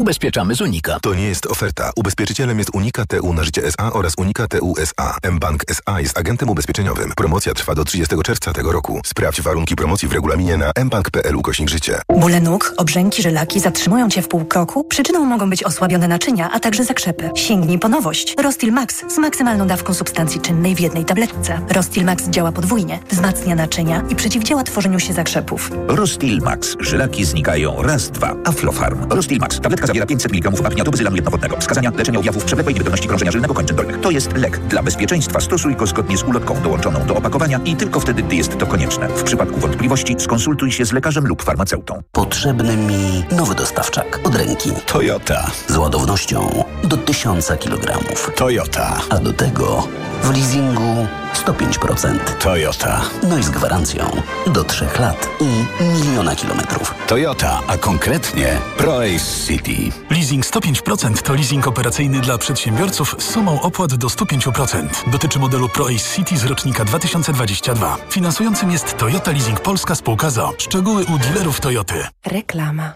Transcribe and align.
Ubezpieczamy 0.00 0.54
z 0.54 0.60
Unika. 0.60 1.00
To 1.00 1.14
nie 1.14 1.24
jest 1.28 1.46
oferta. 1.46 1.90
Ubezpieczycielem 1.96 2.58
jest 2.58 2.70
Unika 2.74 3.06
TU 3.06 3.34
na 3.34 3.44
życie 3.44 3.64
SA 3.64 3.92
oraz 3.92 4.14
Unika 4.18 4.46
TU 4.48 4.74
SA. 4.78 5.16
mBank 5.32 5.64
SA 5.70 6.00
jest 6.00 6.18
agentem 6.18 6.48
ubezpieczeniowym. 6.50 7.12
Promocja 7.16 7.54
trwa 7.54 7.74
do 7.74 7.84
30 7.84 8.16
czerwca 8.24 8.52
tego 8.52 8.72
roku. 8.72 9.00
Sprawdź 9.06 9.40
warunki 9.42 9.76
promocji 9.76 10.08
w 10.08 10.12
regulaminie 10.12 10.56
na 10.56 10.72
mbank.pl 10.84 11.36
ukośnik 11.36 11.68
życie. 11.70 12.00
Bóle 12.16 12.40
nóg, 12.40 12.74
obrzęki, 12.76 13.22
żylaki 13.22 13.60
zatrzymują 13.60 14.08
Cię 14.08 14.22
w 14.22 14.28
pół 14.28 14.44
kroku? 14.44 14.84
Przyczyną 14.84 15.24
mogą 15.24 15.50
być 15.50 15.64
osłabione 15.64 16.08
naczynia, 16.08 16.50
a 16.52 16.60
także 16.60 16.84
zakrzepy. 16.84 17.30
Sięgnij 17.34 17.78
po 17.78 17.88
nowość. 17.88 18.34
Rostil 18.38 18.72
Max 18.72 19.04
z 19.14 19.18
maksymalną 19.18 19.66
dawką 19.66 19.94
substancji 19.94 20.40
czynnej 20.40 20.74
w 20.74 20.80
jednej 20.80 21.04
tabletce. 21.04 21.60
Rostil 21.68 22.04
Max 22.04 22.28
działa 22.28 22.52
podwójnie, 22.52 22.98
wzmacnia 23.10 23.54
naczynia 23.54 24.02
i 24.08 24.16
przeciwdziała 24.16 24.62
tworzeniu 24.62 25.00
się 25.00 25.12
zakrzepów. 25.12 25.70
Rostil 25.88 26.38
Max. 26.38 26.76
Żylaki 26.80 27.24
znikają 27.24 27.82
raz, 27.82 28.10
dwa. 28.10 28.36
Aflofarm. 28.44 29.06
Rostil 29.10 29.38
Max. 29.38 29.60
Tabletka 29.60 29.89
zawiera 29.90 30.06
500 30.06 30.32
mg 30.32 30.66
apniatu 30.66 30.90
bezylanu 30.90 31.16
jednowodnego. 31.16 31.56
Wskazania 31.56 31.92
leczenia 31.96 32.18
objawów 32.18 32.44
przewlekłej 32.44 32.74
niewydolności 32.74 33.08
krążenia 33.08 33.30
żylnego 33.30 33.54
kończyn 33.54 33.76
dolnych. 33.76 34.00
To 34.00 34.10
jest 34.10 34.36
lek. 34.36 34.58
Dla 34.58 34.82
bezpieczeństwa 34.82 35.40
stosuj 35.40 35.76
go 35.76 35.86
zgodnie 35.86 36.18
z 36.18 36.22
ulotką 36.22 36.62
dołączoną 36.62 37.06
do 37.06 37.16
opakowania 37.16 37.60
i 37.64 37.76
tylko 37.76 38.00
wtedy, 38.00 38.22
gdy 38.22 38.36
jest 38.36 38.58
to 38.58 38.66
konieczne. 38.66 39.08
W 39.08 39.22
przypadku 39.22 39.60
wątpliwości 39.60 40.16
skonsultuj 40.18 40.72
się 40.72 40.84
z 40.84 40.92
lekarzem 40.92 41.26
lub 41.26 41.42
farmaceutą. 41.42 42.02
Potrzebny 42.12 42.76
mi 42.76 43.24
nowy 43.36 43.54
dostawczak 43.54 44.20
od 44.24 44.34
ręki. 44.34 44.70
Toyota. 44.86 45.50
Z 45.68 45.76
ładownością 45.76 46.64
do 46.84 46.96
1000 46.96 47.52
kg. 47.60 47.98
Toyota. 48.36 49.00
A 49.10 49.18
do 49.18 49.32
tego 49.32 49.88
w 50.22 50.30
leasingu 50.30 51.06
105%. 51.34 52.18
Toyota. 52.38 53.00
No 53.28 53.38
i 53.38 53.42
z 53.42 53.50
gwarancją 53.50 54.22
do 54.46 54.64
3 54.64 54.86
lat 54.98 55.28
i 55.40 55.84
miliona 55.84 56.36
kilometrów. 56.36 56.94
Toyota, 57.06 57.60
a 57.66 57.76
konkretnie 57.76 58.58
ProAce 58.76 59.46
City. 59.46 59.92
Leasing 60.10 60.46
105% 60.46 61.22
to 61.22 61.34
leasing 61.34 61.66
operacyjny 61.66 62.20
dla 62.20 62.38
przedsiębiorców 62.38 63.16
z 63.18 63.30
sumą 63.30 63.60
opłat 63.60 63.94
do 63.94 64.08
105%. 64.08 64.88
Dotyczy 65.06 65.38
modelu 65.38 65.68
ProAce 65.68 66.16
City 66.16 66.38
z 66.38 66.44
rocznika 66.44 66.84
2022. 66.84 67.96
Finansującym 68.10 68.70
jest 68.70 68.96
Toyota 68.96 69.30
Leasing 69.30 69.60
Polska 69.60 69.94
Spółka 69.94 70.30
ZO. 70.30 70.52
Szczegóły 70.58 71.04
u 71.04 71.18
dealerów 71.18 71.60
Toyoty. 71.60 71.94
Reklama. 72.26 72.92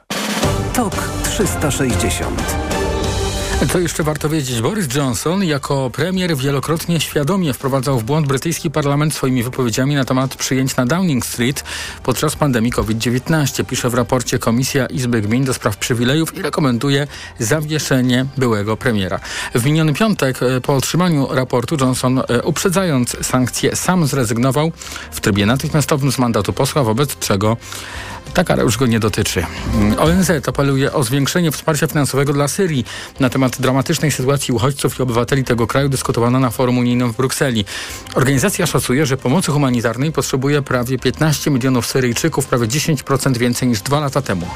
TOK 0.75 0.95
360 1.25 2.84
to 3.73 3.79
jeszcze 3.79 4.03
warto 4.03 4.29
wiedzieć. 4.29 4.61
Boris 4.61 4.95
Johnson 4.95 5.45
jako 5.45 5.91
premier 5.91 6.37
wielokrotnie 6.37 7.01
świadomie 7.01 7.53
wprowadzał 7.53 7.99
w 7.99 8.05
błąd 8.05 8.27
brytyjski 8.27 8.71
parlament 8.71 9.15
swoimi 9.15 9.43
wypowiedziami 9.43 9.95
na 9.95 10.05
temat 10.05 10.37
przyjęć 10.37 10.77
na 10.77 10.87
Downing 10.87 11.27
Street 11.27 11.65
podczas 12.03 12.37
pandemii 12.37 12.73
COVID-19. 12.73 13.65
Pisze 13.65 13.91
w 13.91 13.95
raporcie 13.95 14.39
Komisja 14.39 14.87
Izby 14.87 15.21
Gmin 15.21 15.45
do 15.45 15.55
spraw 15.55 15.77
przywilejów 15.77 16.39
i 16.39 16.43
rekomenduje 16.43 17.07
zawieszenie 17.39 18.27
byłego 18.37 18.77
premiera. 18.77 19.21
W 19.55 19.65
miniony 19.65 19.95
piątek 19.95 20.43
e, 20.43 20.61
po 20.61 20.77
otrzymaniu 20.77 21.29
raportu 21.31 21.77
Johnson 21.81 22.19
e, 22.29 22.43
uprzedzając 22.43 23.17
sankcje 23.27 23.77
sam 23.77 24.07
zrezygnował 24.07 24.73
w 25.11 25.21
trybie 25.21 25.47
natychmiastowym 25.47 26.13
z 26.13 26.19
mandatu 26.19 26.53
posła, 26.53 26.85
wobec 26.85 27.19
czego 27.19 27.57
ta 28.35 28.45
kara 28.45 28.63
już 28.63 28.77
go 28.77 28.87
nie 28.87 29.01
dotyczy. 29.01 29.47
ONZ 29.99 30.31
apeluje 30.49 30.93
o 30.93 31.03
zwiększenie 31.03 31.51
wsparcia 31.51 31.87
finansowego 31.87 32.33
dla 32.33 32.49
Syrii. 32.49 32.85
Na 33.21 33.31
temat 33.31 33.61
dramatycznej 33.61 34.11
sytuacji 34.11 34.55
uchodźców 34.55 34.99
i 34.99 35.03
obywateli 35.03 35.45
tego 35.45 35.67
kraju 35.67 35.89
dyskutowano 35.89 36.41
na 36.41 36.51
forum 36.51 36.79
unijnym 36.79 37.13
w 37.13 37.17
Brukseli. 37.17 37.65
Organizacja 38.15 38.67
szacuje, 38.67 39.07
że 39.07 39.17
pomocy 39.17 39.53
humanitarnej 39.53 40.13
potrzebuje 40.13 40.63
prawie 40.63 40.99
15 40.99 41.51
milionów 41.51 41.87
Syryjczyków, 41.87 42.47
prawie 42.47 42.67
10% 42.67 43.37
więcej 43.37 43.69
niż 43.69 43.83
dwa 43.83 44.01
lata 44.01 44.23
temu. 44.23 44.47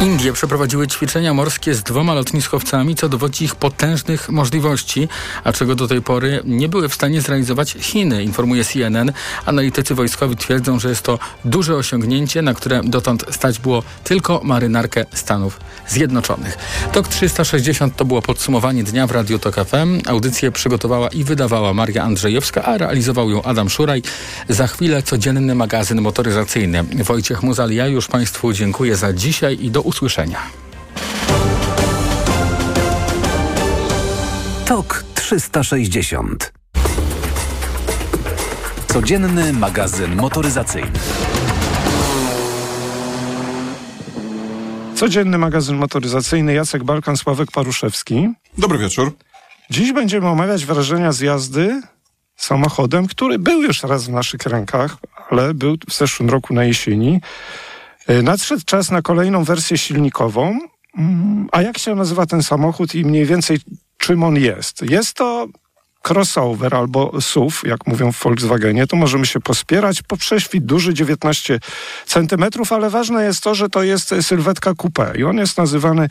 Indie 0.00 0.32
przeprowadziły 0.32 0.88
ćwiczenia 0.88 1.34
morskie 1.34 1.74
z 1.74 1.82
dwoma 1.82 2.14
lotniskowcami, 2.14 2.94
co 2.94 3.08
dowodzi 3.08 3.44
ich 3.44 3.54
potężnych 3.54 4.28
możliwości, 4.28 5.08
a 5.44 5.52
czego 5.52 5.74
do 5.74 5.88
tej 5.88 6.02
pory 6.02 6.40
nie 6.44 6.68
były 6.68 6.88
w 6.88 6.94
stanie 6.94 7.20
zrealizować 7.20 7.72
Chiny, 7.72 8.24
informuje 8.24 8.64
CNN. 8.64 9.12
Analitycy 9.46 9.94
wojskowi 9.94 10.36
twierdzą, 10.36 10.78
że 10.78 10.88
jest 10.88 11.02
to 11.02 11.18
duże 11.44 11.76
osiągnięcie, 11.76 12.42
na 12.42 12.54
które 12.54 12.80
dotąd 12.84 13.24
stać 13.30 13.58
było 13.58 13.82
tylko 14.04 14.40
marynarkę 14.44 15.06
Stanów 15.14 15.60
Zjednoczonych. 15.88 16.58
TOK 16.92 17.08
360 17.08 17.96
to 17.96 18.04
było 18.04 18.22
podsumowanie 18.22 18.84
dnia 18.84 19.06
w 19.06 19.10
Radiu 19.10 19.38
TOK 19.38 19.54
FM. 19.54 20.00
Audycję 20.06 20.52
przygotowała 20.52 21.08
i 21.08 21.24
wydawała 21.24 21.74
Maria 21.74 22.02
Andrzejewska, 22.02 22.62
a 22.62 22.78
realizował 22.78 23.30
ją 23.30 23.42
Adam 23.42 23.70
Szuraj. 23.70 24.02
Za 24.48 24.66
chwilę 24.66 25.02
codzienny 25.02 25.54
magazyn 25.54 26.00
motoryzacyjny. 26.00 26.82
Wojciech 26.82 27.42
Muzal, 27.42 27.70
ja 27.70 27.86
już 27.86 28.08
Państwu 28.08 28.52
dziękuję 28.52 28.96
za 28.96 29.12
dzisiaj 29.12 29.58
i 29.60 29.70
do 29.70 29.89
usłyszenia. 29.90 30.38
TOK 34.66 35.04
360 35.14 36.52
Codzienny 38.86 39.52
magazyn 39.52 40.16
motoryzacyjny. 40.16 40.90
Codzienny 44.94 45.38
magazyn 45.38 45.76
motoryzacyjny 45.76 46.54
Jacek 46.54 46.84
Balkan, 46.84 47.16
Sławek 47.16 47.50
Paruszewski. 47.50 48.28
Dobry 48.58 48.78
wieczór. 48.78 49.12
Dziś 49.70 49.92
będziemy 49.92 50.28
omawiać 50.28 50.66
wrażenia 50.66 51.12
z 51.12 51.20
jazdy 51.20 51.82
samochodem, 52.36 53.06
który 53.06 53.38
był 53.38 53.62
już 53.62 53.82
raz 53.82 54.04
w 54.04 54.08
naszych 54.08 54.42
rękach, 54.42 54.96
ale 55.30 55.54
był 55.54 55.76
w 55.88 55.94
zeszłym 55.94 56.30
roku 56.30 56.54
na 56.54 56.64
jesieni. 56.64 57.20
E, 58.06 58.22
nadszedł 58.22 58.62
czas 58.66 58.90
na 58.90 59.02
kolejną 59.02 59.44
wersję 59.44 59.78
silnikową. 59.78 60.58
Mm, 60.98 61.48
a 61.52 61.62
jak 61.62 61.78
się 61.78 61.94
nazywa 61.94 62.26
ten 62.26 62.42
samochód 62.42 62.94
i 62.94 63.04
mniej 63.04 63.26
więcej 63.26 63.58
czym 63.98 64.22
on 64.22 64.36
jest? 64.36 64.82
Jest 64.82 65.14
to 65.14 65.46
crossover 66.08 66.74
albo 66.74 67.20
SUV, 67.20 67.56
jak 67.64 67.86
mówią 67.86 68.12
w 68.12 68.22
Volkswagenie, 68.22 68.86
to 68.86 68.96
możemy 68.96 69.26
się 69.26 69.40
pospierać. 69.40 70.02
Po 70.02 70.16
prześwit 70.16 70.64
duży, 70.64 70.94
19 70.94 71.60
centymetrów, 72.06 72.72
ale 72.72 72.90
ważne 72.90 73.24
jest 73.24 73.42
to, 73.42 73.54
że 73.54 73.68
to 73.68 73.82
jest 73.82 74.14
sylwetka 74.22 74.72
coupé 74.72 75.18
i 75.18 75.24
on 75.24 75.36
jest 75.36 75.58
nazywany 75.58 76.08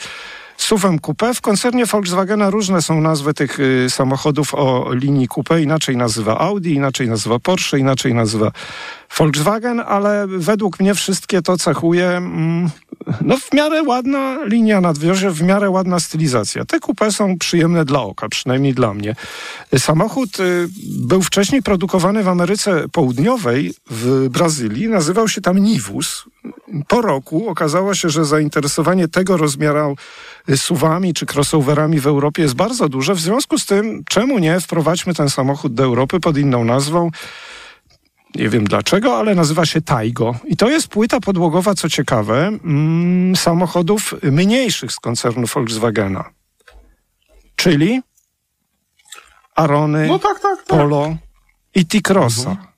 SUV-em 0.60 1.00
coupé. 1.00 1.34
W 1.34 1.42
koncernie 1.42 1.86
Volkswagena 1.86 2.50
różne 2.50 2.82
są 2.82 3.02
nazwy 3.02 3.34
tych 3.34 3.60
y, 3.60 3.90
samochodów 3.90 4.56
o 4.56 4.94
linii 4.94 5.28
coupé. 5.28 5.62
Inaczej 5.62 5.98
nazywa 5.98 6.38
Audi, 6.38 6.74
inaczej 6.74 7.08
nazywa 7.08 7.40
Porsche, 7.40 7.80
inaczej 7.80 8.14
nazywa 8.14 8.52
Volkswagen, 9.18 9.80
ale 9.80 10.28
według 10.28 10.80
mnie 10.80 10.96
wszystkie 10.96 11.42
to 11.42 11.58
cechuje 11.58 12.08
mm, 12.10 12.70
no 13.22 13.38
w 13.38 13.54
miarę 13.54 13.84
ładna 13.84 14.38
linia 14.46 14.82
nadwiozie, 14.82 15.32
w 15.32 15.42
miarę 15.42 15.70
ładna 15.70 16.00
stylizacja. 16.00 16.66
Te 16.66 16.80
kupę 16.80 17.12
są 17.12 17.38
przyjemne 17.38 17.86
dla 17.86 18.02
oka, 18.02 18.30
przynajmniej 18.30 18.74
dla 18.74 18.94
mnie. 18.94 19.16
Samochód 19.78 20.40
y, 20.40 20.68
był 20.84 21.22
wcześniej 21.22 21.62
produkowany 21.62 22.24
w 22.24 22.28
Ameryce 22.28 22.90
Południowej, 22.92 23.74
w 23.90 24.30
Brazylii. 24.30 24.88
Nazywał 24.88 25.28
się 25.28 25.42
tam 25.42 25.58
Nivus. 25.58 26.26
Po 26.88 27.02
roku 27.02 27.50
okazało 27.50 27.96
się, 27.96 28.10
że 28.10 28.26
zainteresowanie 28.26 29.08
tego 29.08 29.38
rozmiaru 29.38 29.96
suwami 30.56 31.14
czy 31.14 31.26
crossoverami 31.26 32.00
w 32.00 32.08
Europie 32.08 32.42
jest 32.42 32.56
bardzo 32.56 32.90
duże. 32.90 33.16
W 33.16 33.20
związku 33.20 33.58
z 33.58 33.66
tym, 33.66 34.04
czemu 34.10 34.40
nie 34.40 34.60
wprowadźmy 34.60 35.14
ten 35.14 35.30
samochód 35.30 35.74
do 35.74 35.84
Europy 35.84 36.20
pod 36.20 36.38
inną 36.38 36.64
nazwą? 36.64 37.10
Nie 38.36 38.50
wiem 38.50 38.64
dlaczego, 38.64 39.18
ale 39.18 39.36
nazywa 39.36 39.66
się 39.66 39.82
Taigo. 39.82 40.36
I 40.46 40.58
to 40.58 40.70
jest 40.70 40.88
płyta 40.88 41.20
podłogowa, 41.20 41.76
co 41.76 41.90
ciekawe, 41.90 42.48
mm, 42.48 43.36
samochodów 43.36 44.14
mniejszych 44.24 44.92
z 44.92 44.96
koncernu 44.96 45.48
Volkswagena. 45.48 46.30
Czyli 47.56 48.02
Arony, 49.56 50.08
no 50.08 50.20
tak, 50.20 50.40
tak, 50.40 50.58
tak. 50.58 50.66
Polo 50.80 51.16
i 51.76 51.86
T-Crossa. 51.86 52.50
Mhm. 52.50 52.70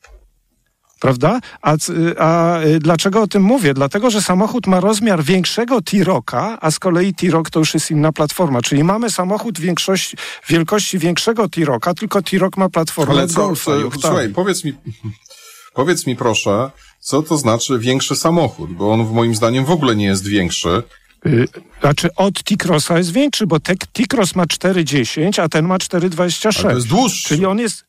Prawda? 0.99 1.39
A, 1.61 1.75
a 2.17 2.59
dlaczego 2.79 3.21
o 3.21 3.27
tym 3.27 3.43
mówię? 3.43 3.73
Dlatego, 3.73 4.09
że 4.09 4.21
samochód 4.21 4.67
ma 4.67 4.79
rozmiar 4.79 5.23
większego 5.23 5.81
T-Rocka, 5.81 6.57
a 6.61 6.71
z 6.71 6.79
kolei 6.79 7.13
T-Rock 7.13 7.49
to 7.49 7.59
już 7.59 7.73
jest 7.73 7.91
inna 7.91 8.11
platforma. 8.11 8.61
Czyli 8.61 8.83
mamy 8.83 9.09
samochód 9.09 9.59
większości, 9.59 10.17
wielkości 10.47 10.99
większego 10.99 11.49
T-Rocka, 11.49 11.93
tylko 11.93 12.21
T-Rock 12.21 12.57
ma 12.57 12.69
platformę 12.69 13.13
Ale 13.13 13.27
co, 13.27 13.35
Golfa. 13.35 13.71
Słuchaj, 14.01 14.29
powiedz 14.29 14.63
mi, 14.63 14.73
Powiedz 15.73 16.07
mi 16.07 16.15
proszę, 16.15 16.71
co 16.99 17.21
to 17.23 17.37
znaczy 17.37 17.79
większy 17.79 18.15
samochód, 18.15 18.73
bo 18.73 18.91
on 18.91 19.13
moim 19.13 19.35
zdaniem 19.35 19.65
w 19.65 19.71
ogóle 19.71 19.95
nie 19.95 20.05
jest 20.05 20.27
większy. 20.27 20.83
Yy, 21.25 21.47
znaczy 21.81 22.09
od 22.15 22.43
T-Crossa 22.43 22.97
jest 22.97 23.11
większy, 23.11 23.47
bo 23.47 23.59
T-Cross 23.93 24.35
ma 24.35 24.43
4,10, 24.43 25.41
a 25.41 25.49
ten 25.49 25.65
ma 25.65 25.77
4,26. 25.77 26.61
to 26.61 26.71
jest 26.71 26.87
dłuższy. 26.87 27.27
Czyli 27.27 27.45
on 27.45 27.59
jest 27.59 27.85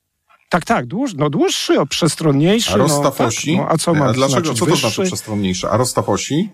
tak, 0.51 0.65
tak, 0.65 0.87
dłuż, 0.87 1.15
no 1.15 1.31
dłuższy, 1.31 1.81
o 1.81 1.87
przestronniejszy. 1.87 2.73
A 2.75 2.77
no, 2.77 3.13
osi? 3.19 3.57
Tak, 3.57 3.67
no, 3.67 3.69
a 3.69 3.79
co 3.79 3.95
ma 3.95 4.07
A 4.07 4.13
dlaczego, 4.13 4.41
znaczyć? 4.45 4.59
co 4.59 4.67
to 4.67 4.77
znaczy 4.77 5.03
przestronniejszy? 5.03 5.69
A 5.69 5.77
rozstaw 5.77 6.09
osi? 6.09 6.51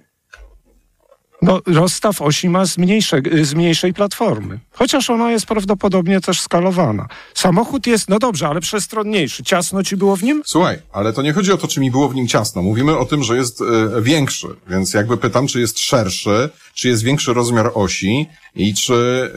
No, 1.42 1.60
rozstaw 1.66 2.22
osi 2.22 2.48
ma 2.48 2.66
z, 2.66 2.78
mniejsze, 2.78 3.22
z 3.42 3.54
mniejszej 3.54 3.94
platformy. 3.94 4.60
Chociaż 4.72 5.10
ona 5.10 5.30
jest 5.30 5.46
prawdopodobnie 5.46 6.20
też 6.20 6.40
skalowana. 6.40 7.08
Samochód 7.34 7.86
jest, 7.86 8.08
no 8.08 8.18
dobrze, 8.18 8.48
ale 8.48 8.60
przestronniejszy. 8.60 9.42
Ciasno 9.42 9.82
ci 9.82 9.96
było 9.96 10.16
w 10.16 10.22
nim? 10.22 10.42
Słuchaj, 10.46 10.78
ale 10.92 11.12
to 11.12 11.22
nie 11.22 11.32
chodzi 11.32 11.52
o 11.52 11.56
to, 11.56 11.68
czy 11.68 11.80
mi 11.80 11.90
było 11.90 12.08
w 12.08 12.14
nim 12.14 12.28
ciasno. 12.28 12.62
Mówimy 12.62 12.98
o 12.98 13.04
tym, 13.04 13.24
że 13.24 13.36
jest 13.36 13.60
e, 13.60 14.02
większy. 14.02 14.46
Więc 14.68 14.94
jakby 14.94 15.16
pytam, 15.16 15.46
czy 15.46 15.60
jest 15.60 15.78
szerszy, 15.78 16.50
czy 16.74 16.88
jest 16.88 17.02
większy 17.02 17.34
rozmiar 17.34 17.70
osi 17.74 18.26
i 18.54 18.74
czy, 18.74 19.30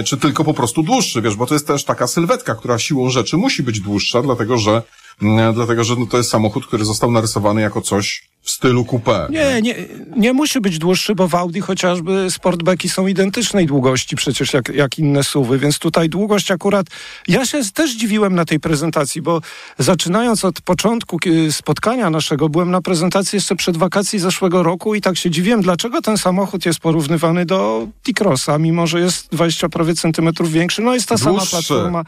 e, 0.00 0.04
czy 0.04 0.16
tylko 0.16 0.44
po 0.44 0.54
prostu 0.54 0.82
dłuższy, 0.82 1.22
wiesz, 1.22 1.36
bo 1.36 1.46
to 1.46 1.54
jest 1.54 1.66
też 1.66 1.84
taka 1.84 2.06
sylwetka, 2.06 2.54
która 2.54 2.78
siłą 2.78 3.10
rzeczy 3.10 3.36
musi 3.36 3.62
być 3.62 3.80
dłuższa, 3.80 4.22
dlatego 4.22 4.58
że 4.58 4.82
Mm, 5.22 5.54
dlatego 5.54 5.84
że 5.84 5.96
no, 5.96 6.06
to 6.06 6.16
jest 6.16 6.30
samochód, 6.30 6.66
który 6.66 6.84
został 6.84 7.10
narysowany 7.10 7.60
jako 7.60 7.80
coś 7.80 8.28
w 8.44 8.50
stylu 8.50 8.84
coupé. 8.84 9.30
Nie, 9.30 9.62
nie, 9.62 9.74
nie 10.16 10.32
musi 10.32 10.60
być 10.60 10.78
dłuższy, 10.78 11.14
bo 11.14 11.28
w 11.28 11.34
Audi 11.34 11.60
chociażby 11.60 12.30
sportbeki 12.30 12.88
są 12.88 13.06
identycznej 13.06 13.66
długości 13.66 14.16
przecież 14.16 14.52
jak, 14.52 14.68
jak 14.68 14.98
inne 14.98 15.24
suwy, 15.24 15.58
więc 15.58 15.78
tutaj 15.78 16.08
długość 16.08 16.50
akurat... 16.50 16.86
Ja 17.28 17.46
się 17.46 17.60
też 17.74 17.96
dziwiłem 17.96 18.34
na 18.34 18.44
tej 18.44 18.60
prezentacji, 18.60 19.22
bo 19.22 19.40
zaczynając 19.78 20.44
od 20.44 20.60
początku 20.60 21.18
spotkania 21.50 22.10
naszego, 22.10 22.48
byłem 22.48 22.70
na 22.70 22.82
prezentacji 22.82 23.36
jeszcze 23.36 23.56
przed 23.56 23.76
wakacji 23.76 24.18
zeszłego 24.18 24.62
roku 24.62 24.94
i 24.94 25.00
tak 25.00 25.16
się 25.16 25.30
dziwiłem, 25.30 25.62
dlaczego 25.62 26.02
ten 26.02 26.18
samochód 26.18 26.66
jest 26.66 26.78
porównywany 26.78 27.46
do 27.46 27.88
T-Crossa, 28.02 28.58
mimo 28.58 28.86
że 28.86 29.00
jest 29.00 29.28
20 29.32 29.68
prawie 29.68 29.94
centymetrów 29.94 30.52
większy. 30.52 30.82
No 30.82 30.94
jest 30.94 31.08
ta 31.08 31.16
Dłuższy. 31.16 31.46
sama 31.46 31.62
platforma 31.62 32.04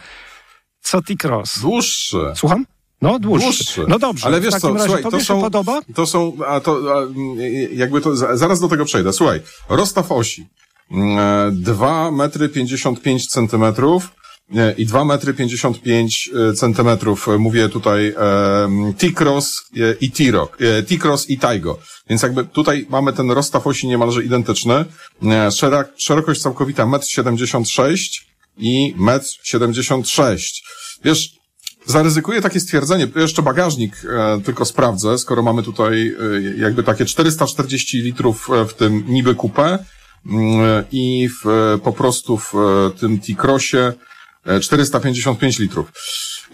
co 0.81 1.03
T-Cross. 1.03 1.61
Dłuższy. 1.61 2.19
Słucham? 2.35 2.67
No, 3.03 3.19
dłuższy. 3.19 3.47
dłuższy. 3.47 3.85
No 3.89 3.99
dobrze, 3.99 4.27
ale 4.27 4.41
wiesz 4.41 4.55
co, 4.55 4.75
razie 4.75 4.85
słuchaj, 4.85 5.03
to 5.03 5.11
są, 5.11 5.21
się 5.21 5.41
podoba? 5.41 5.81
To 5.95 6.07
są, 6.07 6.37
a 6.47 6.61
to, 6.61 6.81
a, 6.95 7.07
jakby 7.73 8.01
to, 8.01 8.17
zaraz 8.17 8.61
do 8.61 8.69
tego 8.69 8.85
przejdę. 8.85 9.13
Słuchaj, 9.13 9.41
rozstaw 9.69 10.13
osi. 10.13 10.47
2 11.53 12.01
mm, 12.01 12.15
metry 12.15 12.49
55 12.49 13.27
centymetrów 13.27 14.11
i 14.79 14.87
2 14.87 15.05
metry 15.05 15.35
55 15.35 16.31
e, 16.51 16.53
centymetrów. 16.53 17.27
Mówię 17.39 17.69
tutaj 17.69 18.09
e, 18.09 18.15
T-Cross 18.99 19.63
e, 19.77 19.95
i 20.01 20.11
T-Rock, 20.11 20.57
e, 20.61 20.83
T-Cross 20.83 21.31
i 21.31 21.39
Taigo. 21.39 21.79
Więc 22.11 22.23
jakby 22.23 22.45
tutaj 22.45 22.87
mamy 22.91 23.13
ten 23.13 23.31
rozstaw 23.31 23.67
osi 23.67 23.87
niemalże 23.87 24.25
identyczny. 24.25 24.85
E, 25.23 25.51
szerok, 25.51 25.89
szerokość 25.97 26.43
całkowita 26.43 26.85
1,76 26.85 28.21
m 28.59 28.65
i 28.65 28.95
1,76 28.99 30.23
m. 30.23 30.39
Wiesz, 31.05 31.36
Zaryzykuję 31.87 32.43
takie 32.43 32.61
stwierdzenie, 32.61 33.09
jeszcze 33.17 33.43
bagażnik 33.43 34.03
e, 34.05 34.41
tylko 34.41 34.65
sprawdzę, 34.65 35.19
skoro 35.19 35.43
mamy 35.43 35.63
tutaj 35.63 36.09
e, 36.09 36.59
jakby 36.59 36.83
takie 36.83 37.05
440 37.05 38.03
litrów 38.03 38.49
e, 38.51 38.65
w 38.65 38.75
tym 38.75 39.05
niby 39.09 39.35
kupę 39.35 39.79
mm, 40.27 40.85
i 40.93 41.29
w, 41.29 41.49
e, 41.49 41.79
po 41.79 41.93
prostu 41.93 42.39
w 42.39 42.55
e, 42.55 42.99
tym 42.99 43.21
T-Crossie 43.21 43.77
455 44.61 45.59
litrów. 45.59 45.93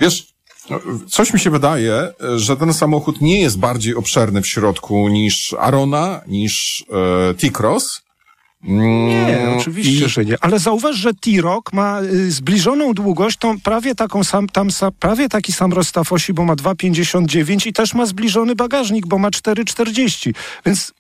Wiesz, 0.01 0.33
no, 0.71 0.81
coś 1.09 1.33
mi 1.33 1.41
się 1.41 1.51
wydaje, 1.51 1.95
e, 1.95 2.39
że 2.39 2.57
ten 2.57 2.75
samochód 2.75 3.21
nie 3.21 3.41
jest 3.41 3.59
bardziej 3.59 3.95
obszerny 3.95 4.43
w 4.43 4.47
środku 4.47 5.09
niż 5.09 5.55
Arona, 5.59 6.21
niż 6.27 6.85
e, 7.31 7.35
T-Cross, 7.35 8.02
Nie, 8.63 9.39
Mm, 9.43 9.59
oczywiście, 9.59 10.05
i- 10.07 10.09
że 10.09 10.25
nie. 10.25 10.37
Ale 10.41 10.59
zauważ, 10.59 10.97
że 10.97 11.15
T-Rock 11.15 11.73
ma 11.73 12.01
y, 12.03 12.31
zbliżoną 12.31 12.93
długość, 12.95 13.37
tą 13.39 13.61
prawie 13.61 13.95
taką 13.95 14.25
sam, 14.25 14.49
tam 14.49 14.69
prawie 15.01 15.29
taki 15.29 15.53
sam 15.53 15.73
rozstaw 15.73 16.13
osi, 16.13 16.33
bo 16.33 16.45
ma 16.45 16.57
2,59 16.57 17.67
i 17.67 17.73
też 17.73 17.95
ma 17.95 18.07
zbliżony 18.07 18.55
bagażnik, 18.55 19.07
bo 19.07 19.19
ma 19.19 19.31
4,40. 19.31 20.35
Więc 20.67 20.93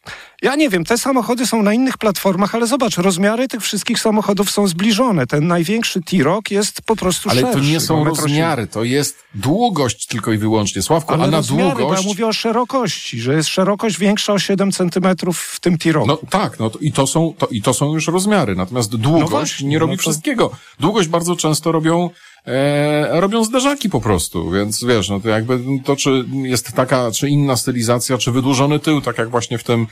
ja 0.42 0.56
nie 0.56 0.68
wiem, 0.68 0.84
te 0.84 0.98
samochody 0.98 1.46
są 1.46 1.62
na 1.62 1.74
innych 1.74 1.98
platformach, 1.98 2.54
ale 2.54 2.66
zobacz, 2.66 2.96
rozmiary 2.96 3.48
tych 3.48 3.62
wszystkich 3.62 3.98
samochodów 4.00 4.50
są 4.50 4.66
zbliżone. 4.66 5.26
Ten 5.26 5.46
największy 5.46 6.00
T-Rock 6.02 6.50
jest 6.50 6.82
po 6.82 6.96
prostu 6.96 7.30
Ale 7.30 7.40
szerszy. 7.40 7.58
to 7.58 7.64
nie 7.64 7.80
są 7.80 8.04
rozmiary, 8.04 8.66
to 8.66 8.84
jest 8.84 9.16
długość 9.34 10.06
tylko 10.06 10.32
i 10.32 10.38
wyłącznie. 10.38 10.82
Sławku, 10.82 11.12
Ale 11.12 11.24
a 11.24 11.26
na 11.26 11.36
rozmiary, 11.36 11.62
bo 11.64 11.70
ja 11.80 11.86
długość... 11.86 12.04
mówię 12.04 12.26
o 12.26 12.32
szerokości, 12.32 13.20
że 13.20 13.34
jest 13.34 13.48
szerokość 13.48 13.98
większa 13.98 14.32
o 14.32 14.38
7 14.38 14.72
centymetrów 14.72 15.38
w 15.40 15.60
tym 15.60 15.78
T-Rocku. 15.78 16.08
No 16.08 16.18
tak, 16.30 16.58
no 16.58 16.70
to, 16.70 16.78
i, 16.78 16.92
to 16.92 17.06
są, 17.06 17.34
to, 17.38 17.48
i 17.52 17.62
to 17.62 17.74
są 17.74 17.94
już 17.94 18.06
rozmiary. 18.08 18.54
Natomiast 18.56 18.96
długość 18.96 19.30
właśnie, 19.30 19.68
nie 19.68 19.78
robi 19.78 19.92
no 19.92 19.96
to- 19.96 20.00
wszystkiego. 20.00 20.50
Długość 20.80 21.08
bardzo 21.08 21.36
często 21.36 21.72
robią, 21.72 22.10
e, 22.46 23.20
robią 23.20 23.44
zderzaki 23.44 23.90
po 23.90 24.00
prostu. 24.00 24.50
Więc 24.50 24.84
wiesz, 24.84 25.08
no 25.08 25.20
to 25.20 25.28
jakby 25.28 25.60
to, 25.84 25.96
czy 25.96 26.24
jest 26.42 26.72
taka, 26.72 27.10
czy 27.10 27.28
inna 27.28 27.56
stylizacja, 27.56 28.18
czy 28.18 28.32
wydłużony 28.32 28.78
tył, 28.78 29.00
tak 29.00 29.18
jak 29.18 29.30
właśnie 29.30 29.58
w 29.58 29.64
tym, 29.64 29.86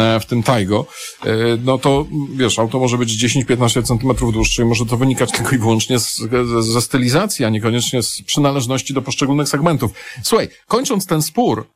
e, 0.00 0.20
w 0.20 0.26
tym 0.26 0.42
Taigo, 0.42 0.86
e, 1.26 1.28
no 1.64 1.78
to 1.78 2.06
wiesz, 2.34 2.58
auto 2.58 2.78
może 2.78 2.98
być 2.98 3.10
10-15 3.10 3.82
centymetrów 3.82 4.32
dłuższe 4.32 4.62
i 4.62 4.64
może 4.64 4.86
to 4.86 4.96
wynikać 4.96 5.32
tylko 5.32 5.54
i 5.54 5.58
wyłącznie 5.58 5.98
z, 5.98 6.20
ze, 6.60 6.80
stylizacji, 6.82 7.44
a 7.44 7.48
niekoniecznie 7.48 8.02
z 8.02 8.22
przynależności 8.22 8.94
do 8.94 9.02
poszczególnych 9.02 9.48
segmentów. 9.48 9.90
Słuchaj, 10.22 10.48
kończąc 10.66 11.06
ten 11.06 11.22
spór, 11.22 11.66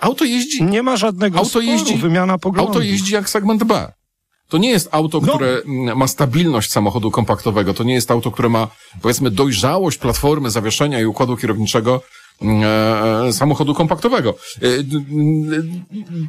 auto 0.00 0.24
jeździ... 0.24 0.62
Nie 0.64 0.82
ma 0.82 0.96
żadnego 0.96 1.38
Auto 1.38 1.50
sporu, 1.50 1.64
jeździ, 1.64 1.94
wymiana 1.94 2.38
poglądów. 2.38 2.76
auto 2.76 2.86
jeździ 2.86 3.14
jak 3.14 3.30
segment 3.30 3.64
B. 3.64 3.92
To 4.48 4.58
nie 4.58 4.70
jest 4.70 4.88
auto, 4.92 5.20
No. 5.20 5.28
które 5.28 5.62
ma 5.96 6.06
stabilność 6.06 6.70
samochodu 6.70 7.10
kompaktowego. 7.10 7.74
To 7.74 7.84
nie 7.84 7.94
jest 7.94 8.10
auto, 8.10 8.30
które 8.30 8.48
ma, 8.48 8.68
powiedzmy, 9.02 9.30
dojrzałość 9.30 9.98
platformy 9.98 10.50
zawieszenia 10.50 11.00
i 11.00 11.06
układu 11.06 11.36
kierowniczego 11.36 12.02
mm, 12.42 12.62
e, 13.28 13.32
samochodu 13.32 13.74
kompaktowego. 13.74 14.34
E, 14.62 14.68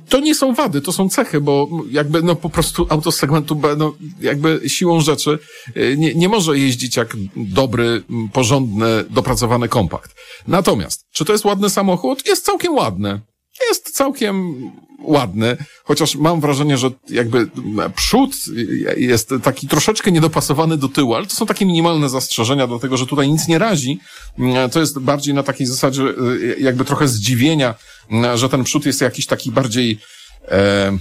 To 0.09 0.19
nie 0.19 0.35
są 0.35 0.53
wady, 0.53 0.81
to 0.81 0.91
są 0.91 1.09
cechy, 1.09 1.41
bo 1.41 1.67
jakby 1.91 2.23
no 2.23 2.35
po 2.35 2.49
prostu 2.49 2.85
auto 2.89 3.11
z 3.11 3.15
segmentu 3.15 3.55
B, 3.55 3.75
no 3.77 3.93
jakby 4.21 4.61
siłą 4.67 5.01
rzeczy 5.01 5.39
e, 5.75 5.97
nie, 5.97 6.15
nie 6.15 6.29
może 6.29 6.57
jeździć 6.59 6.97
jak 6.97 7.17
dobry, 7.35 8.03
porządny, 8.33 8.85
dopracowany 9.09 9.67
kompakt. 9.69 10.15
Natomiast, 10.47 11.05
czy 11.11 11.25
to 11.25 11.31
jest 11.33 11.45
ładny 11.45 11.69
samochód? 11.69 12.27
Jest 12.27 12.45
całkiem 12.45 12.73
ładny 12.75 13.21
jest 13.69 13.89
całkiem 13.91 14.55
ładny, 15.01 15.57
chociaż 15.83 16.15
mam 16.15 16.41
wrażenie, 16.41 16.77
że 16.77 16.91
jakby 17.09 17.49
przód 17.95 18.31
jest 18.97 19.33
taki 19.43 19.67
troszeczkę 19.67 20.11
niedopasowany 20.11 20.77
do 20.77 20.89
tyłu, 20.89 21.15
ale 21.15 21.25
to 21.25 21.35
są 21.35 21.45
takie 21.45 21.65
minimalne 21.65 22.09
zastrzeżenia, 22.09 22.67
dlatego 22.67 22.97
że 22.97 23.05
tutaj 23.05 23.29
nic 23.29 23.47
nie 23.47 23.59
razi. 23.59 23.99
To 24.71 24.79
jest 24.79 24.99
bardziej 24.99 25.33
na 25.33 25.43
takiej 25.43 25.67
zasadzie 25.67 26.03
jakby 26.59 26.85
trochę 26.85 27.07
zdziwienia, 27.07 27.75
że 28.35 28.49
ten 28.49 28.63
przód 28.63 28.85
jest 28.85 29.01
jakiś 29.01 29.25
taki 29.25 29.51
bardziej 29.51 29.99
e, 30.47 30.97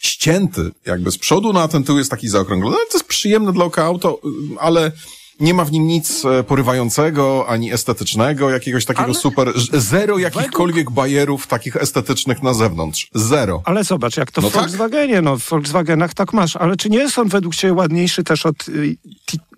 ścięty 0.00 0.70
jakby 0.86 1.10
z 1.10 1.18
przodu, 1.18 1.52
no 1.52 1.62
a 1.62 1.68
ten 1.68 1.84
tył 1.84 1.98
jest 1.98 2.10
taki 2.10 2.28
zaokrąglony. 2.28 2.76
No, 2.76 2.82
to 2.90 2.98
jest 2.98 3.08
przyjemne 3.08 3.52
dla 3.52 3.64
oka 3.64 3.84
auto, 3.84 4.20
ale 4.60 4.92
nie 5.40 5.54
ma 5.54 5.64
w 5.64 5.72
nim 5.72 5.86
nic 5.86 6.24
e, 6.24 6.44
porywającego, 6.44 7.44
ani 7.48 7.72
estetycznego, 7.72 8.50
jakiegoś 8.50 8.84
takiego 8.84 9.04
Ale- 9.04 9.14
super, 9.14 9.52
zero 9.72 10.18
jakichkolwiek 10.18 10.90
bajerów 10.90 11.46
takich 11.46 11.76
estetycznych 11.76 12.42
na 12.42 12.54
zewnątrz. 12.54 13.08
Zero. 13.14 13.62
Ale 13.64 13.84
zobacz, 13.84 14.16
jak 14.16 14.30
to 14.30 14.40
No 14.40 14.50
w 14.50 14.52
tak. 14.52 14.62
Volkswagenie, 14.62 15.22
no 15.22 15.36
w 15.36 15.48
Volkswagenach 15.48 16.14
tak 16.14 16.32
masz, 16.32 16.56
ale 16.56 16.76
czy 16.76 16.90
nie 16.90 16.98
jest 16.98 17.18
on 17.18 17.28
według 17.28 17.54
Ciebie 17.54 17.72
ładniejszy 17.74 18.24
też 18.24 18.46
od, 18.46 18.68
y, 18.68 18.96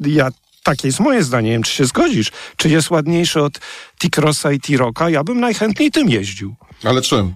ja, 0.00 0.28
takie 0.62 0.88
jest 0.88 1.00
moje 1.00 1.22
zdanie, 1.22 1.46
nie 1.46 1.52
wiem, 1.52 1.62
czy 1.62 1.72
się 1.72 1.84
zgodzisz, 1.84 2.32
czy 2.56 2.68
jest 2.68 2.90
ładniejszy 2.90 3.42
od 3.42 3.60
T-Crossa 3.98 4.52
i 4.52 4.60
T-Rocka? 4.60 5.10
Ja 5.10 5.24
bym 5.24 5.40
najchętniej 5.40 5.90
tym 5.90 6.08
jeździł. 6.08 6.54
Ale 6.84 7.02
czym? 7.02 7.34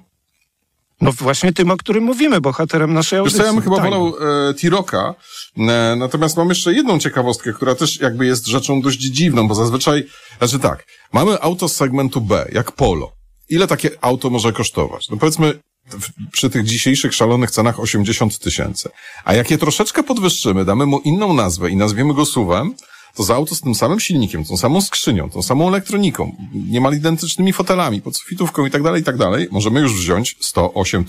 No 1.00 1.12
właśnie 1.12 1.52
tym, 1.52 1.70
o 1.70 1.76
którym 1.76 2.04
mówimy, 2.04 2.40
bohaterem 2.40 2.92
naszej 2.94 3.16
Wiesz 3.16 3.20
audycji. 3.20 3.38
co, 3.40 3.46
ja 3.46 3.52
bym 3.52 3.62
chyba 3.62 3.76
Tak. 3.76 3.84
wolał 3.84 4.14
e, 4.50 4.54
T-Rocka, 4.54 5.14
e, 5.58 5.96
natomiast 5.96 6.36
mam 6.36 6.48
jeszcze 6.48 6.72
jedną 6.72 6.98
ciekawostkę, 6.98 7.52
która 7.52 7.74
też 7.74 8.00
jakby 8.00 8.26
jest 8.26 8.46
rzeczą 8.46 8.80
dość 8.82 8.98
dziwną, 8.98 9.48
bo 9.48 9.54
zazwyczaj, 9.54 10.06
znaczy 10.38 10.58
tak, 10.58 10.84
mamy 11.12 11.40
auto 11.40 11.68
z 11.68 11.76
segmentu 11.76 12.20
B, 12.20 12.48
jak 12.52 12.72
Polo. 12.72 13.12
Ile 13.48 13.66
takie 13.66 13.90
auto 14.00 14.30
może 14.30 14.52
kosztować? 14.52 15.08
No 15.10 15.16
powiedzmy, 15.16 15.58
w, 15.90 16.30
przy 16.32 16.50
tych 16.50 16.64
dzisiejszych 16.64 17.14
szalonych 17.14 17.50
cenach 17.50 17.80
80 17.80 18.38
tysięcy. 18.38 18.88
A 19.24 19.34
jak 19.34 19.50
je 19.50 19.58
troszeczkę 19.58 20.02
podwyższymy, 20.02 20.64
damy 20.64 20.86
mu 20.86 21.00
inną 21.00 21.34
nazwę 21.34 21.70
i 21.70 21.76
nazwiemy 21.76 22.14
go 22.14 22.24
SUV-em, 22.26 22.74
to 23.16 23.22
za 23.22 23.34
auto 23.34 23.54
z 23.54 23.60
tym 23.60 23.74
samym 23.74 24.00
silnikiem, 24.00 24.44
tą 24.44 24.56
samą 24.56 24.80
skrzynią, 24.80 25.30
tą 25.30 25.42
samą 25.42 25.68
elektroniką, 25.68 26.36
niemal 26.54 26.94
identycznymi 26.94 27.52
fotelami, 27.52 28.02
podsufitówką 28.02 28.66
i 28.66 28.70
tak 28.70 28.82
dalej, 28.82 29.02
i 29.02 29.04
tak 29.04 29.16
dalej, 29.16 29.48
możemy 29.50 29.80
już 29.80 29.94
wziąć 29.94 30.36
108 30.40 31.04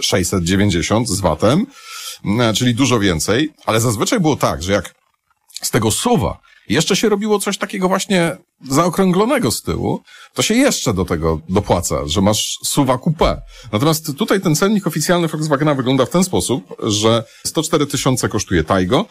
690 0.00 1.08
z 1.08 1.20
VAT-em, 1.20 1.66
e, 2.40 2.52
czyli 2.54 2.74
dużo 2.74 3.00
więcej, 3.00 3.50
ale 3.66 3.80
zazwyczaj 3.80 4.20
było 4.20 4.36
tak, 4.36 4.62
że 4.62 4.72
jak 4.72 4.94
z 5.62 5.70
tego 5.70 5.90
suwa 5.90 6.40
jeszcze 6.68 6.96
się 6.96 7.08
robiło 7.08 7.38
coś 7.38 7.58
takiego 7.58 7.88
właśnie 7.88 8.36
zaokrąglonego 8.70 9.50
z 9.50 9.62
tyłu, 9.62 10.02
to 10.34 10.42
się 10.42 10.54
jeszcze 10.54 10.94
do 10.94 11.04
tego 11.04 11.40
dopłaca, 11.48 12.06
że 12.06 12.20
masz 12.20 12.58
suwa 12.64 12.94
coupé. 12.94 13.36
Natomiast 13.72 14.16
tutaj 14.16 14.40
ten 14.40 14.56
cennik 14.56 14.86
oficjalny 14.86 15.28
Volkswagena 15.28 15.74
wygląda 15.74 16.06
w 16.06 16.10
ten 16.10 16.24
sposób, 16.24 16.76
że 16.82 17.24
104 17.46 17.86
tysiące 17.86 18.28
kosztuje 18.28 18.64
Taigo, 18.64 19.06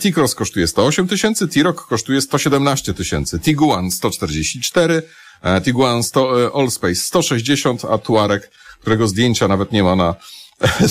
T-Cross 0.00 0.34
kosztuje 0.34 0.66
108 0.66 1.08
tysięcy, 1.08 1.48
T-Roc 1.48 1.76
kosztuje 1.76 2.20
117 2.20 2.94
tysięcy, 2.94 3.38
Tiguan 3.38 3.90
144, 3.90 5.02
e, 5.42 5.60
Tiguan 5.60 6.02
100, 6.02 6.46
e, 6.46 6.50
Allspace 6.54 6.94
160, 6.94 7.84
a 7.84 7.98
Tuareg, 7.98 8.50
którego 8.80 9.08
zdjęcia 9.08 9.48
nawet 9.48 9.72
nie 9.72 9.82
ma 9.82 9.96
na 9.96 10.14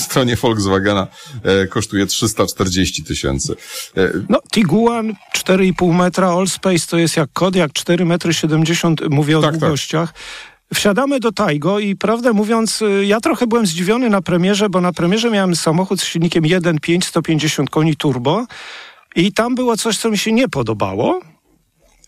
stronie 0.04 0.36
Volkswagena 0.36 1.06
e, 1.42 1.66
kosztuje 1.66 2.06
340 2.06 3.04
tysięcy. 3.04 3.56
E, 3.96 4.10
no, 4.28 4.40
Tiguan 4.52 5.14
4,5 5.34 5.94
metra, 5.94 6.28
Allspace 6.28 6.86
to 6.90 6.98
jest 6.98 7.16
jak 7.16 7.30
Kodiak 7.32 7.72
4 7.72 8.04
metry 8.04 8.34
70, 8.34 9.00
mówię 9.10 9.38
o 9.38 9.42
tak, 9.42 9.50
tak. 9.50 9.60
długościach. 9.60 10.12
Tak. 10.12 10.53
Wsiadamy 10.74 11.20
do 11.20 11.32
Taigo 11.32 11.78
i 11.78 11.96
prawdę 11.96 12.32
mówiąc, 12.32 12.82
y, 12.82 13.06
ja 13.06 13.20
trochę 13.20 13.46
byłem 13.46 13.66
zdziwiony 13.66 14.10
na 14.10 14.22
premierze, 14.22 14.68
bo 14.68 14.80
na 14.80 14.92
premierze 14.92 15.30
miałem 15.30 15.56
samochód 15.56 16.00
z 16.00 16.04
silnikiem 16.04 16.44
1.5 16.44 17.04
150 17.04 17.70
koni 17.70 17.96
turbo 17.96 18.46
i 19.16 19.32
tam 19.32 19.54
było 19.54 19.76
coś, 19.76 19.98
co 19.98 20.10
mi 20.10 20.18
się 20.18 20.32
nie 20.32 20.48
podobało. 20.48 21.20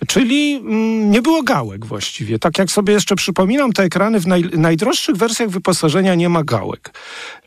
Czyli 0.06 0.54
mm, 0.54 1.10
nie 1.10 1.22
było 1.22 1.42
gałek 1.42 1.86
właściwie. 1.86 2.38
Tak 2.38 2.58
jak 2.58 2.70
sobie 2.70 2.92
jeszcze 2.92 3.16
przypominam, 3.16 3.72
te 3.72 3.82
ekrany 3.82 4.20
w 4.20 4.26
naj, 4.26 4.44
najdroższych 4.52 5.16
wersjach 5.16 5.48
wyposażenia 5.48 6.14
nie 6.14 6.28
ma 6.28 6.44
gałek. 6.44 6.98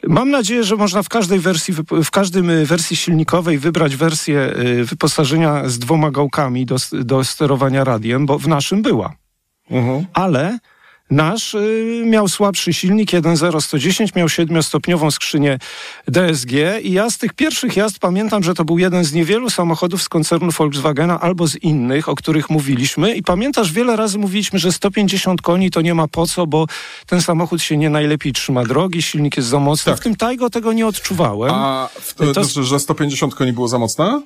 Mam 0.07 0.29
nadzieję, 0.29 0.63
że 0.63 0.75
można 0.75 1.03
w 1.03 1.09
każdej 1.09 1.39
wersji, 1.39 1.73
w 2.03 2.11
każdym 2.11 2.49
y, 2.49 2.65
wersji 2.65 2.95
silnikowej 2.97 3.57
wybrać 3.57 3.95
wersję 3.95 4.53
y, 4.57 4.85
wyposażenia 4.85 5.69
z 5.69 5.79
dwoma 5.79 6.11
gałkami 6.11 6.65
do, 6.65 6.75
do 6.91 7.23
sterowania 7.23 7.83
radiem, 7.83 8.25
bo 8.25 8.39
w 8.39 8.47
naszym 8.47 8.81
była. 8.81 9.13
Mhm. 9.71 10.05
Ale 10.13 10.59
Nasz 11.09 11.53
y, 11.53 12.03
miał 12.05 12.27
słabszy 12.27 12.73
silnik 12.73 13.11
1.0 13.11 13.61
110, 13.61 14.15
miał 14.15 14.29
siedmiostopniową 14.29 15.11
skrzynię 15.11 15.59
DSG 16.07 16.51
i 16.81 16.91
ja 16.91 17.09
z 17.09 17.17
tych 17.17 17.33
pierwszych 17.33 17.75
jazd 17.75 17.99
pamiętam, 17.99 18.43
że 18.43 18.53
to 18.53 18.65
był 18.65 18.77
jeden 18.77 19.03
z 19.03 19.13
niewielu 19.13 19.49
samochodów 19.49 20.03
z 20.03 20.09
koncernu 20.09 20.51
Volkswagena 20.51 21.19
albo 21.19 21.47
z 21.47 21.55
innych, 21.55 22.09
o 22.09 22.15
których 22.15 22.49
mówiliśmy 22.49 23.15
i 23.15 23.23
pamiętasz, 23.23 23.71
wiele 23.71 23.95
razy 23.95 24.17
mówiliśmy, 24.17 24.59
że 24.59 24.71
150 24.71 25.41
koni 25.41 25.71
to 25.71 25.81
nie 25.81 25.93
ma 25.93 26.07
po 26.07 26.27
co, 26.27 26.47
bo 26.47 26.65
ten 27.05 27.21
samochód 27.21 27.61
się 27.61 27.77
nie 27.77 27.89
najlepiej 27.89 28.33
trzyma 28.33 28.63
drogi, 28.63 29.01
silnik 29.01 29.37
jest 29.37 29.49
za 29.49 29.59
mocny. 29.59 29.91
Tak. 29.91 30.01
W 30.01 30.03
tym 30.03 30.15
Taigo 30.15 30.49
tego 30.49 30.73
nie 30.73 30.87
odczuwałem. 30.87 31.51
A 31.53 31.89
w 32.01 32.13
to, 32.13 32.33
to, 32.33 32.45
to, 32.45 32.63
że 32.63 32.79
150 32.79 33.35
koni 33.35 33.53
było 33.53 33.67
za 33.67 33.79
mocne? 33.79 34.21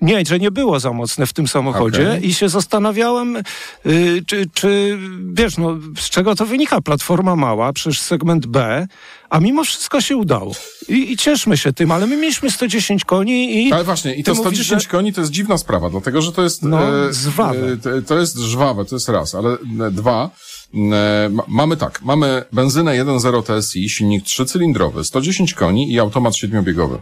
Nie, 0.00 0.24
że 0.26 0.38
nie 0.38 0.50
było 0.50 0.80
za 0.80 0.92
mocne 0.92 1.26
w 1.26 1.32
tym 1.32 1.48
samochodzie 1.48 2.08
okay. 2.08 2.20
i 2.20 2.34
się 2.34 2.48
zastanawiałem, 2.48 3.42
yy, 3.84 4.22
czy, 4.26 4.46
czy, 4.54 4.98
wiesz, 5.32 5.56
no, 5.58 5.76
z 5.98 6.10
czego 6.10 6.34
to 6.34 6.46
wynika? 6.46 6.80
Platforma 6.80 7.36
mała, 7.36 7.72
przecież 7.72 8.00
segment 8.00 8.46
B, 8.46 8.86
a 9.30 9.40
mimo 9.40 9.64
wszystko 9.64 10.00
się 10.00 10.16
udało. 10.16 10.52
I, 10.88 11.12
i 11.12 11.16
cieszmy 11.16 11.56
się 11.56 11.72
tym, 11.72 11.90
ale 11.90 12.06
my 12.06 12.16
mieliśmy 12.16 12.50
110 12.50 13.04
koni 13.04 13.66
i... 13.66 13.72
Ale 13.72 13.84
właśnie, 13.84 14.14
i 14.14 14.24
to 14.24 14.34
110 14.34 14.70
mówisz, 14.70 14.84
że... 14.84 14.90
koni 14.90 15.12
to 15.12 15.20
jest 15.20 15.32
dziwna 15.32 15.58
sprawa, 15.58 15.90
dlatego, 15.90 16.22
że 16.22 16.32
to 16.32 16.42
jest... 16.42 16.62
No, 16.62 17.06
e, 17.08 17.12
żwawe. 17.12 17.76
E, 17.98 18.02
to 18.02 18.18
jest 18.18 18.38
żwawe, 18.38 18.84
to 18.84 18.96
jest 18.96 19.08
raz, 19.08 19.34
ale 19.34 19.52
e, 19.52 19.90
dwa... 19.90 20.30
E, 20.74 21.30
mamy 21.48 21.76
tak, 21.76 22.02
mamy 22.02 22.44
benzynę 22.52 22.92
1.0 23.04 23.62
TSI, 23.62 23.90
silnik 23.90 24.24
trzycylindrowy, 24.24 25.04
110 25.04 25.54
koni 25.54 25.92
i 25.92 26.00
automat 26.00 26.36
siedmiobiegowy. 26.36 26.98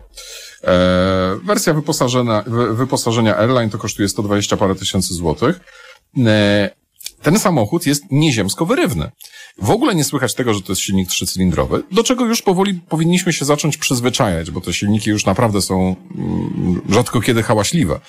E, 0.64 1.38
wersja 1.44 1.75
wyposażenia, 1.75 2.44
wyposażenia 2.70 3.36
Airline 3.38 3.70
to 3.70 3.78
kosztuje 3.78 4.08
120 4.08 4.56
parę 4.56 4.75
tysięcy 4.75 5.14
złotych. 5.14 5.60
Ten 7.26 7.38
samochód 7.38 7.87
jest 7.87 8.04
nieziemsko 8.11 8.66
wyrywny. 8.66 9.11
W 9.59 9.71
ogóle 9.71 9.95
nie 9.95 10.04
słychać 10.04 10.35
tego, 10.35 10.54
że 10.54 10.62
to 10.62 10.73
jest 10.73 10.83
silnik 10.83 11.09
trzycylindrowy, 11.09 11.83
do 11.92 12.04
czego 12.04 12.25
już 12.25 12.42
powoli 12.42 12.80
powinniśmy 12.88 13.33
się 13.33 13.45
zacząć 13.45 13.76
przyzwyczajać, 13.76 14.50
bo 14.50 14.61
te 14.61 14.73
silniki 14.73 15.11
już 15.11 15.26
naprawdę 15.26 15.62
są 15.62 15.97
mm, 16.18 16.83
rzadko 16.88 17.21
kiedy 17.21 17.42
hałaśliwe. 17.42 18.00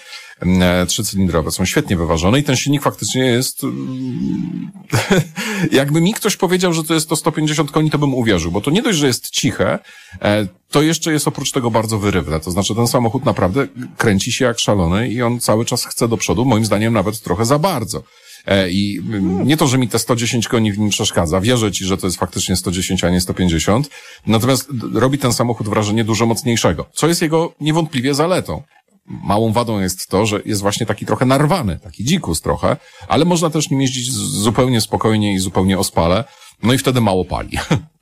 E, 0.42 0.86
trzycylindrowe 0.86 1.52
są 1.52 1.66
świetnie 1.66 1.98
wyważone 1.98 2.40
i 2.40 2.44
ten 2.44 2.56
silnik 2.56 2.84
faktycznie 2.84 3.22
jest 3.22 3.64
mm, 3.64 4.72
jakby 5.72 6.02
mi 6.02 6.14
ktoś 6.14 6.36
powiedział, 6.36 6.74
że 6.74 6.84
to 6.84 6.94
jest 6.94 7.10
to 7.10 7.16
150 7.16 7.72
koni, 7.72 7.92
to 7.92 7.98
bym 7.98 8.14
uwierzył, 8.14 8.52
bo 8.52 8.62
to 8.62 8.72
nie 8.72 8.82
dość, 8.82 8.98
że 8.98 9.08
jest 9.08 9.30
ciche, 9.30 9.80
e, 10.22 10.48
to 10.72 10.82
jeszcze 10.82 11.12
jest 11.12 11.28
oprócz 11.28 11.52
tego 11.52 11.72
bardzo 11.72 12.00
wyrywne. 12.00 12.40
To 12.40 12.52
znaczy 12.52 12.76
ten 12.76 12.88
samochód 12.88 13.26
naprawdę 13.26 13.68
kręci 13.98 14.32
się 14.32 14.46
jak 14.46 14.60
szalony 14.60 15.10
i 15.10 15.22
on 15.22 15.40
cały 15.40 15.66
czas 15.66 15.86
chce 15.86 16.08
do 16.08 16.18
przodu, 16.18 16.46
moim 16.46 16.66
zdaniem 16.66 16.94
nawet 16.94 17.22
trochę 17.22 17.46
za 17.46 17.60
bardzo. 17.60 18.04
E, 18.48 18.70
I 18.70 19.02
nie 19.46 19.58
to, 19.58 19.68
że 19.68 19.78
mi 19.78 19.88
te 19.88 20.00
110 20.00 20.48
koni 20.48 20.72
w 20.72 20.80
nim 20.80 20.90
przeszkadza. 20.90 21.42
Wierzę 21.42 21.72
ci, 21.72 21.86
że 21.86 21.98
to 21.98 22.08
jest 22.08 22.20
faktycznie 22.20 22.56
110, 22.56 23.04
a 23.04 23.10
nie 23.10 23.22
150. 23.22 23.90
Natomiast 24.28 24.70
robi 24.94 25.18
ten 25.18 25.34
samochód 25.34 25.70
wrażenie 25.70 26.04
dużo 26.04 26.26
mocniejszego, 26.26 26.86
co 26.94 27.08
jest 27.08 27.22
jego 27.22 27.54
niewątpliwie 27.62 28.14
zaletą. 28.14 28.64
Małą 29.06 29.54
wadą 29.54 29.80
jest 29.80 30.08
to, 30.08 30.26
że 30.26 30.42
jest 30.46 30.62
właśnie 30.62 30.86
taki 30.86 31.06
trochę 31.06 31.26
narwany, 31.26 31.80
taki 31.84 32.04
dzikus 32.04 32.42
trochę, 32.42 32.78
ale 33.08 33.26
można 33.26 33.50
też 33.50 33.70
nim 33.70 33.82
jeździć 33.82 34.12
zupełnie 34.14 34.82
spokojnie 34.82 35.34
i 35.34 35.40
zupełnie 35.40 35.80
ospale, 35.80 36.24
no 36.64 36.74
i 36.74 36.78
wtedy 36.78 37.02
mało 37.02 37.26
pali. 37.26 37.58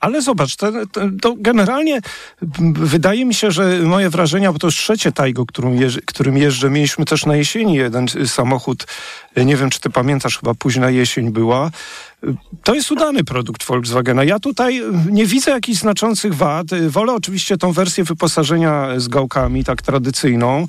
Ale 0.00 0.22
zobacz, 0.22 0.56
to, 0.56 0.72
to, 1.22 1.34
generalnie 1.38 2.00
wydaje 2.72 3.24
mi 3.24 3.34
się, 3.34 3.50
że 3.50 3.78
moje 3.78 4.10
wrażenia, 4.10 4.52
bo 4.52 4.58
to 4.58 4.66
już 4.66 4.76
trzecie 4.76 5.12
Taigo, 5.12 5.46
którym, 5.46 5.76
jeżdżę, 5.76 6.00
którym 6.06 6.36
jeżdżę, 6.36 6.70
mieliśmy 6.70 7.04
też 7.04 7.26
na 7.26 7.36
jesieni 7.36 7.74
jeden 7.74 8.06
samochód, 8.26 8.86
nie 9.36 9.56
wiem 9.56 9.70
czy 9.70 9.80
ty 9.80 9.90
pamiętasz, 9.90 10.38
chyba 10.38 10.54
późna 10.54 10.90
jesień 10.90 11.30
była. 11.30 11.70
To 12.62 12.74
jest 12.74 12.90
udany 12.90 13.24
produkt 13.24 13.64
Volkswagena. 13.64 14.24
Ja 14.24 14.38
tutaj 14.38 14.82
nie 15.10 15.26
widzę 15.26 15.50
jakichś 15.50 15.78
znaczących 15.78 16.34
wad. 16.34 16.66
Wolę 16.88 17.12
oczywiście 17.12 17.56
tą 17.56 17.72
wersję 17.72 18.04
wyposażenia 18.04 18.88
z 18.96 19.08
gałkami, 19.08 19.64
tak 19.64 19.82
tradycyjną 19.82 20.66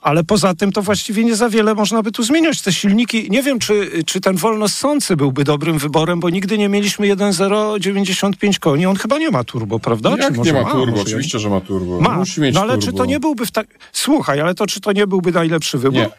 ale 0.00 0.24
poza 0.24 0.54
tym 0.54 0.72
to 0.72 0.82
właściwie 0.82 1.24
nie 1.24 1.36
za 1.36 1.48
wiele 1.48 1.74
można 1.74 2.02
by 2.02 2.12
tu 2.12 2.22
zmieniać. 2.22 2.62
Te 2.62 2.72
silniki, 2.72 3.30
nie 3.30 3.42
wiem, 3.42 3.58
czy, 3.58 3.90
czy 4.06 4.20
ten 4.20 4.36
wolnossący 4.36 5.16
byłby 5.16 5.44
dobrym 5.44 5.78
wyborem, 5.78 6.20
bo 6.20 6.30
nigdy 6.30 6.58
nie 6.58 6.68
mieliśmy 6.68 7.06
1.095 7.06 8.58
koni. 8.58 8.86
On 8.86 8.96
chyba 8.96 9.18
nie 9.18 9.30
ma 9.30 9.44
turbo, 9.44 9.78
prawda? 9.78 10.16
Jak 10.18 10.34
czy 10.34 10.40
nie 10.40 10.52
ma, 10.52 10.62
ma 10.62 10.70
turbo? 10.70 11.00
Oczywiście, 11.00 11.38
że 11.38 11.50
ma 11.50 11.60
turbo. 11.60 12.00
Ma. 12.00 12.16
Musi 12.16 12.40
mieć 12.40 12.54
no 12.54 12.60
ale 12.60 12.72
turbo. 12.72 12.86
czy 12.86 12.92
to 12.92 13.04
nie 13.04 13.20
byłby 13.20 13.46
w 13.46 13.50
tak... 13.50 13.66
Słuchaj, 13.92 14.40
ale 14.40 14.54
to 14.54 14.66
czy 14.66 14.80
to 14.80 14.92
nie 14.92 15.06
byłby 15.06 15.32
najlepszy 15.32 15.78
wybór? 15.78 16.00
Nie. 16.00 16.10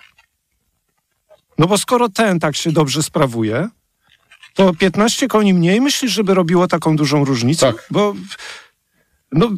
No 1.58 1.68
bo 1.68 1.78
skoro 1.78 2.10
ten 2.10 2.40
tak 2.40 2.56
się 2.56 2.72
dobrze 2.72 3.04
sprawuje, 3.04 3.70
to 4.54 4.74
15 4.74 5.28
koni 5.28 5.54
mniej 5.54 5.82
myślisz, 5.82 6.12
żeby 6.12 6.34
robiło 6.34 6.68
taką 6.68 6.96
dużą 6.96 7.26
różnicę? 7.26 7.74
Tak. 7.74 7.88
Bo 7.92 8.14
no, 9.36 9.50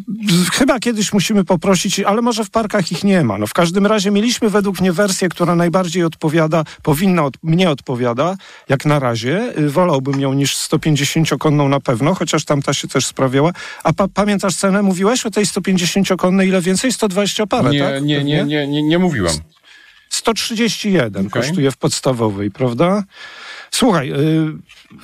chyba 0.53 0.79
kiedyś 0.79 1.13
musimy 1.13 1.43
poprosić, 1.43 1.99
ale 1.99 2.21
może 2.21 2.43
w 2.43 2.49
parkach 2.49 2.91
ich 2.91 3.03
nie 3.03 3.23
ma. 3.23 3.37
No, 3.37 3.47
w 3.47 3.53
każdym 3.53 3.85
razie 3.85 4.11
mieliśmy 4.11 4.49
według 4.49 4.81
mnie 4.81 4.93
wersję, 4.93 5.29
która 5.29 5.55
najbardziej 5.55 6.03
odpowiada, 6.03 6.63
powinna, 6.83 7.25
od, 7.25 7.43
mnie 7.43 7.69
odpowiada, 7.69 8.35
jak 8.69 8.85
na 8.85 8.99
razie. 8.99 9.53
Y, 9.59 9.69
wolałbym 9.69 10.21
ją 10.21 10.33
niż 10.33 10.57
150-konną 10.57 11.69
na 11.69 11.79
pewno, 11.79 12.15
chociaż 12.15 12.45
tamta 12.45 12.73
się 12.73 12.87
też 12.87 13.05
sprawiała. 13.05 13.51
A 13.83 13.93
pa, 13.93 14.07
pamiętasz 14.07 14.55
cenę? 14.55 14.81
Mówiłeś 14.81 15.25
o 15.25 15.31
tej 15.31 15.45
150-konnej 15.45 16.47
ile 16.47 16.61
więcej? 16.61 16.91
120 16.91 17.47
parę, 17.47 17.69
nie, 17.69 17.79
tak? 17.79 18.03
Nie, 18.03 18.23
nie, 18.23 18.43
nie, 18.43 18.67
nie, 18.67 18.83
nie 18.83 18.99
mówiłem. 18.99 19.33
131 20.09 21.27
okay. 21.27 21.41
kosztuje 21.41 21.71
w 21.71 21.77
podstawowej, 21.77 22.51
prawda? 22.51 23.03
Słuchaj, 23.71 24.11
y, 24.11 24.15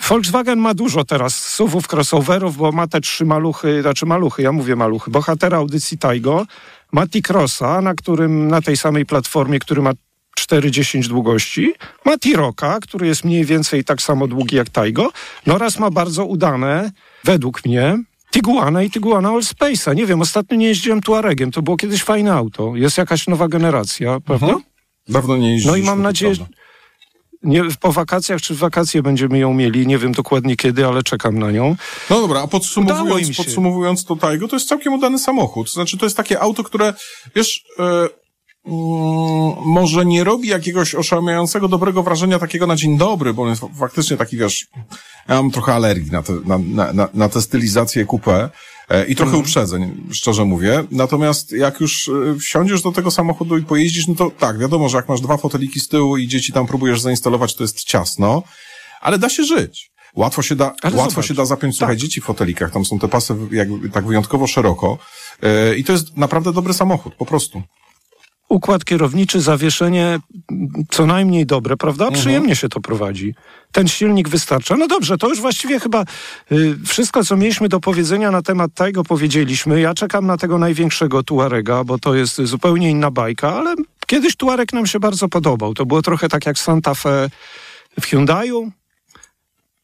Volkswagen 0.10 0.60
ma 0.60 0.74
dużo 0.74 1.04
teraz 1.04 1.50
SUVów, 1.50 1.88
crossoverów, 1.88 2.58
bo 2.58 2.72
ma 2.72 2.88
te 2.88 3.02
trzy 3.02 3.26
maluchy, 3.26 3.82
znaczy 3.82 4.06
maluchy, 4.06 4.42
ja 4.42 4.52
mówię 4.52 4.76
maluchy, 4.76 5.12
bohatera 5.12 5.58
audycji 5.58 5.98
Taigo, 5.98 6.46
ma 6.92 7.08
T-Crossa, 7.08 7.82
na 7.82 7.94
którym, 7.94 8.48
na 8.48 8.62
tej 8.62 8.78
samej 8.78 9.06
platformie, 9.06 9.60
który 9.60 9.82
ma 9.82 9.92
4,10 10.40 11.08
długości, 11.08 11.74
ma 12.06 12.18
T-Rocka, 12.18 12.80
który 12.82 13.08
jest 13.08 13.24
mniej 13.24 13.46
więcej 13.46 13.84
tak 13.84 14.02
samo 14.02 14.28
długi 14.28 14.56
jak 14.56 14.70
Taigo, 14.70 15.12
no 15.46 15.56
oraz 15.56 15.80
ma 15.80 15.92
bardzo 15.92 16.26
udane, 16.26 16.92
według 17.24 17.66
mnie, 17.66 17.98
Tiguana 18.34 18.84
i 18.84 18.90
Tiguana 18.90 19.30
Allspace'a. 19.30 19.96
Nie 19.96 20.06
wiem, 20.06 20.22
ostatnio 20.22 20.58
nie 20.58 20.68
jeździłem 20.68 21.02
Tuaregiem, 21.02 21.52
to 21.52 21.62
było 21.62 21.78
kiedyś 21.78 22.04
fajne 22.04 22.34
auto. 22.34 22.76
Jest 22.76 22.98
jakaś 22.98 23.28
nowa 23.28 23.48
generacja, 23.48 24.20
prawda? 24.20 24.46
Mhm. 24.46 24.64
Dawno 25.10 25.38
nie 25.38 25.52
jeździliśmy. 25.52 25.72
No 25.72 25.84
i 25.84 25.88
mam 25.88 26.02
nadzieję, 26.02 26.34
nie, 27.44 27.64
po 27.80 27.92
wakacjach 27.92 28.42
czy 28.42 28.56
w 28.56 28.58
wakacje 28.58 29.04
będziemy 29.04 29.40
ją 29.40 29.54
mieli. 29.54 29.88
Nie 29.88 29.98
wiem 29.98 30.12
dokładnie 30.12 30.56
kiedy, 30.56 30.86
ale 30.86 31.04
czekam 31.04 31.40
na 31.40 31.52
nią. 31.52 31.76
No 32.10 32.22
dobra, 32.22 32.42
a 32.42 32.48
podsumowując, 32.48 33.38
podsumowując 33.38 34.06
to 34.06 34.16
Taigo, 34.16 34.48
to 34.48 34.56
jest 34.56 34.68
całkiem 34.68 34.94
udany 34.94 35.20
samochód. 35.20 35.68
To 35.68 35.74
znaczy, 35.74 35.98
to 35.98 36.06
jest 36.06 36.18
takie 36.18 36.40
auto, 36.40 36.64
które, 36.64 36.94
wiesz, 37.36 37.64
yy, 37.80 38.10
może 39.66 40.06
nie 40.06 40.24
robi 40.24 40.48
jakiegoś 40.48 40.96
oszałamiającego 40.96 41.68
dobrego 41.68 42.04
wrażenia 42.04 42.40
takiego 42.40 42.68
na 42.68 42.76
dzień 42.76 42.98
dobry, 42.98 43.34
bo 43.34 43.44
on 43.44 43.50
jest 43.50 43.62
faktycznie 43.80 44.18
taki, 44.18 44.38
wiesz, 44.38 44.68
ja 45.30 45.36
mam 45.36 45.52
trochę 45.52 45.74
alergii 45.74 46.12
na 46.12 46.24
te, 46.24 46.34
na, 46.46 46.58
na, 46.58 46.94
na, 46.94 47.10
na 47.14 47.30
te 47.30 47.42
stylizacje 47.42 48.06
coupé. 48.06 48.50
E, 48.90 49.06
I 49.06 49.16
trochę 49.16 49.32
mm. 49.32 49.42
uprzedzeń, 49.42 50.08
szczerze 50.12 50.46
mówię. 50.46 50.84
Natomiast 50.92 51.52
jak 51.52 51.80
już 51.80 52.10
e, 52.10 52.40
wsiądziesz 52.40 52.82
do 52.82 52.92
tego 52.92 53.12
samochodu 53.12 53.58
i 53.58 53.64
pojeździsz, 53.64 54.08
no 54.08 54.16
to 54.16 54.32
tak, 54.32 54.60
wiadomo, 54.60 54.90
że 54.90 54.98
jak 54.98 55.10
masz 55.10 55.22
dwa 55.22 55.38
foteliki 55.38 55.80
z 55.80 55.88
tyłu 55.88 56.18
i 56.18 56.28
dzieci 56.28 56.54
tam 56.54 56.68
próbujesz 56.68 57.02
zainstalować, 57.02 57.56
to 57.56 57.64
jest 57.64 57.84
ciasno, 57.84 58.44
ale 59.02 59.20
da 59.20 59.30
się 59.30 59.44
żyć. 59.44 59.94
Łatwo 60.16 60.42
się 60.42 60.56
da, 60.56 60.76
ale 60.82 60.96
łatwo 60.96 61.12
zobacz. 61.12 61.28
się 61.28 61.34
da 61.34 61.46
zapiąć, 61.46 61.78
słuchaj, 61.78 61.96
tak. 61.96 62.02
dzieci 62.02 62.22
w 62.22 62.24
fotelikach, 62.24 62.72
tam 62.72 62.86
są 62.86 63.00
te 63.00 63.08
pasy 63.08 63.36
jakby 63.52 63.90
tak 63.90 64.06
wyjątkowo 64.06 64.48
szeroko. 64.48 64.98
Yy, 65.42 65.78
I 65.78 65.84
to 65.84 65.92
jest 65.92 66.18
naprawdę 66.18 66.54
dobry 66.54 66.74
samochód, 66.74 67.16
po 67.16 67.26
prostu. 67.26 67.62
Układ 68.54 68.86
kierowniczy, 68.86 69.42
zawieszenie 69.42 70.20
co 70.90 71.06
najmniej 71.06 71.46
dobre, 71.46 71.78
prawda? 71.78 72.06
Mhm. 72.06 72.22
Przyjemnie 72.22 72.56
się 72.56 72.70
to 72.70 72.80
prowadzi. 72.80 73.36
Ten 73.72 73.88
silnik 73.88 74.30
wystarcza. 74.30 74.78
No 74.78 74.88
dobrze, 74.88 75.18
to 75.18 75.30
już 75.30 75.42
właściwie 75.42 75.80
chyba 75.80 76.06
y, 76.52 76.76
wszystko, 76.86 77.24
co 77.24 77.38
mieliśmy 77.38 77.70
do 77.70 77.80
powiedzenia 77.80 78.32
na 78.32 78.42
temat 78.42 78.74
tego, 78.74 79.04
powiedzieliśmy. 79.04 79.82
Ja 79.82 79.94
czekam 79.94 80.28
na 80.28 80.38
tego 80.38 80.58
największego 80.58 81.24
Tuarega, 81.24 81.84
bo 81.84 82.00
to 82.00 82.16
jest 82.16 82.42
zupełnie 82.42 82.90
inna 82.90 83.12
bajka, 83.12 83.56
ale 83.56 83.76
kiedyś 84.08 84.36
Tuareg 84.36 84.74
nam 84.74 84.88
się 84.88 85.00
bardzo 85.00 85.30
podobał. 85.30 85.74
To 85.74 85.86
było 85.86 86.02
trochę 86.02 86.30
tak 86.30 86.46
jak 86.46 86.60
Santa 86.60 86.94
Fe 86.94 87.30
w 88.02 88.06
Hyundaiu. 88.06 88.72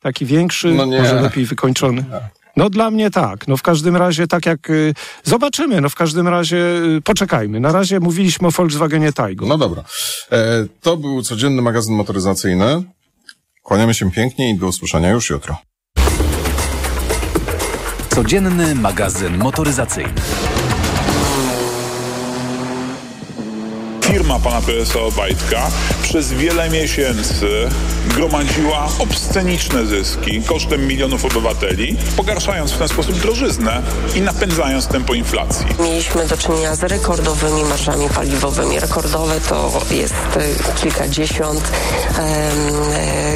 Taki 0.01 0.25
większy, 0.25 0.73
No 0.73 0.85
może 0.85 1.21
lepiej 1.21 1.45
wykończony. 1.45 2.05
No 2.59 2.69
dla 2.69 2.91
mnie 2.91 3.11
tak. 3.11 3.47
No 3.47 3.57
w 3.57 3.61
każdym 3.61 3.95
razie 3.95 4.27
tak 4.27 4.45
jak... 4.45 4.69
Y, 4.69 4.93
zobaczymy. 5.23 5.81
No 5.81 5.89
w 5.89 5.95
każdym 5.95 6.27
razie 6.27 6.57
y, 6.97 7.01
poczekajmy. 7.01 7.59
Na 7.59 7.71
razie 7.71 7.99
mówiliśmy 7.99 8.47
o 8.47 8.51
Volkswagenie 8.51 9.13
Taigo. 9.13 9.45
No 9.45 9.57
dobra. 9.57 9.83
E, 10.31 10.65
to 10.81 10.97
był 10.97 11.21
codzienny 11.21 11.61
magazyn 11.61 11.95
motoryzacyjny. 11.95 12.83
Kłaniamy 13.63 13.93
się 13.93 14.11
pięknie 14.11 14.49
i 14.49 14.55
do 14.55 14.67
usłyszenia 14.67 15.11
już 15.11 15.29
jutro. 15.29 15.57
Codzienny 18.09 18.75
magazyn 18.75 19.37
motoryzacyjny. 19.37 20.13
Firma 24.29 24.43
pana 24.43 24.61
prezesa 24.61 24.99
Obajtka 24.99 25.67
przez 26.01 26.33
wiele 26.33 26.69
miesięcy 26.69 27.69
gromadziła 28.07 28.87
obsceniczne 28.99 29.85
zyski 29.85 30.41
kosztem 30.41 30.87
milionów 30.87 31.25
obywateli, 31.25 31.95
pogarszając 32.17 32.71
w 32.71 32.77
ten 32.77 32.87
sposób 32.87 33.15
drożyznę 33.15 33.81
i 34.15 34.21
napędzając 34.21 34.87
tempo 34.87 35.13
inflacji. 35.13 35.65
Mieliśmy 35.79 36.27
do 36.27 36.37
czynienia 36.37 36.75
z 36.75 36.83
rekordowymi 36.83 37.63
marżami 37.63 38.09
paliwowymi. 38.09 38.79
Rekordowe 38.79 39.41
to 39.41 39.71
jest 39.91 40.13
e, 40.13 40.73
kilkadziesiąt 40.81 41.61
e, 42.19 42.51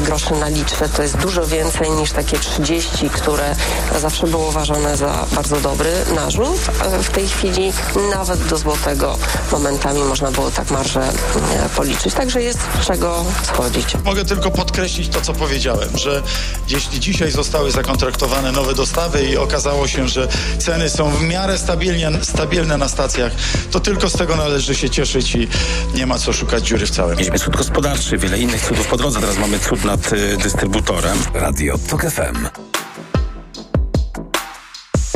groszy 0.01 0.33
na 0.33 0.47
litrze. 0.47 0.89
To 0.89 1.01
jest 1.01 1.17
dużo 1.17 1.45
więcej 1.47 1.91
niż 1.91 2.11
takie 2.11 2.39
30, 2.39 3.09
które 3.09 3.55
zawsze 4.01 4.27
było 4.27 4.47
uważane 4.47 4.97
za 4.97 5.25
bardzo 5.35 5.61
dobry 5.61 5.91
narzut. 6.15 6.59
E, 6.85 7.03
W 7.03 7.09
tej 7.09 7.27
chwili 7.27 7.73
nawet 8.11 8.47
do 8.47 8.57
złotego 8.57 9.17
momentami 9.51 9.99
można 10.03 10.31
było 10.31 10.51
tak 10.51 10.71
marżę 10.71 10.82
e, 10.97 11.69
policzyć. 11.75 12.13
Także 12.13 12.41
jest 12.41 12.59
z 12.81 12.87
czego 12.87 13.25
schodzić. 13.43 13.97
Mogę 14.05 14.25
tylko 14.25 14.51
podkreślić 14.51 15.09
to, 15.09 15.21
co 15.21 15.33
powiedziałem, 15.33 15.97
że 15.97 16.21
jeśli 16.69 16.99
dzisiaj 16.99 17.31
zostały 17.31 17.71
zakontraktowane 17.71 18.51
nowe 18.51 18.73
dostawy 18.73 19.23
i 19.23 19.37
okazało 19.37 19.87
się, 19.87 20.07
że 20.07 20.27
ceny 20.57 20.89
są 20.89 21.11
w 21.11 21.23
miarę 21.23 21.57
stabilnie, 21.57 22.11
stabilne 22.21 22.77
na 22.77 22.89
stacjach, 22.89 23.31
to 23.71 23.79
tylko 23.79 24.09
z 24.09 24.13
tego 24.13 24.35
należy 24.35 24.75
się 24.75 24.89
cieszyć 24.89 25.35
i 25.35 25.47
nie 25.95 26.05
ma 26.05 26.19
co 26.19 26.33
szukać 26.33 26.67
dziury 26.67 26.85
w 26.85 26.91
całym. 26.91 27.17
Mieliśmy 27.17 27.39
cud 27.39 27.55
gospodarczy, 27.55 28.17
wiele 28.17 28.39
innych 28.39 28.61
cudów 28.61 28.87
po 28.87 28.97
drodze, 28.97 29.19
teraz 29.19 29.37
mamy 29.37 29.59
cud 29.59 29.85
nad 29.85 30.13
y, 30.13 30.37
dystrybutorem. 30.37 31.17
Radio 31.33 31.77
TOK 31.89 32.01
FM. 32.01 32.47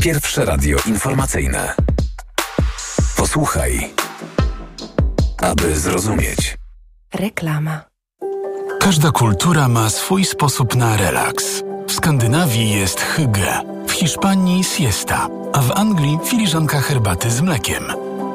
Pierwsze 0.01 0.45
radio 0.45 0.77
informacyjne. 0.85 1.73
Posłuchaj, 3.15 3.93
aby 5.41 5.79
zrozumieć. 5.79 6.57
Reklama. 7.13 7.81
Każda 8.79 9.11
kultura 9.11 9.67
ma 9.67 9.89
swój 9.89 10.25
sposób 10.25 10.75
na 10.75 10.97
relaks. 10.97 11.63
W 11.87 11.91
Skandynawii 11.91 12.71
jest 12.71 13.01
hygge, 13.01 13.61
w 13.87 13.91
Hiszpanii 13.91 14.63
siesta, 14.63 15.27
a 15.53 15.61
w 15.61 15.71
Anglii 15.71 16.19
filiżanka 16.25 16.81
herbaty 16.81 17.31
z 17.31 17.41
mlekiem. 17.41 17.83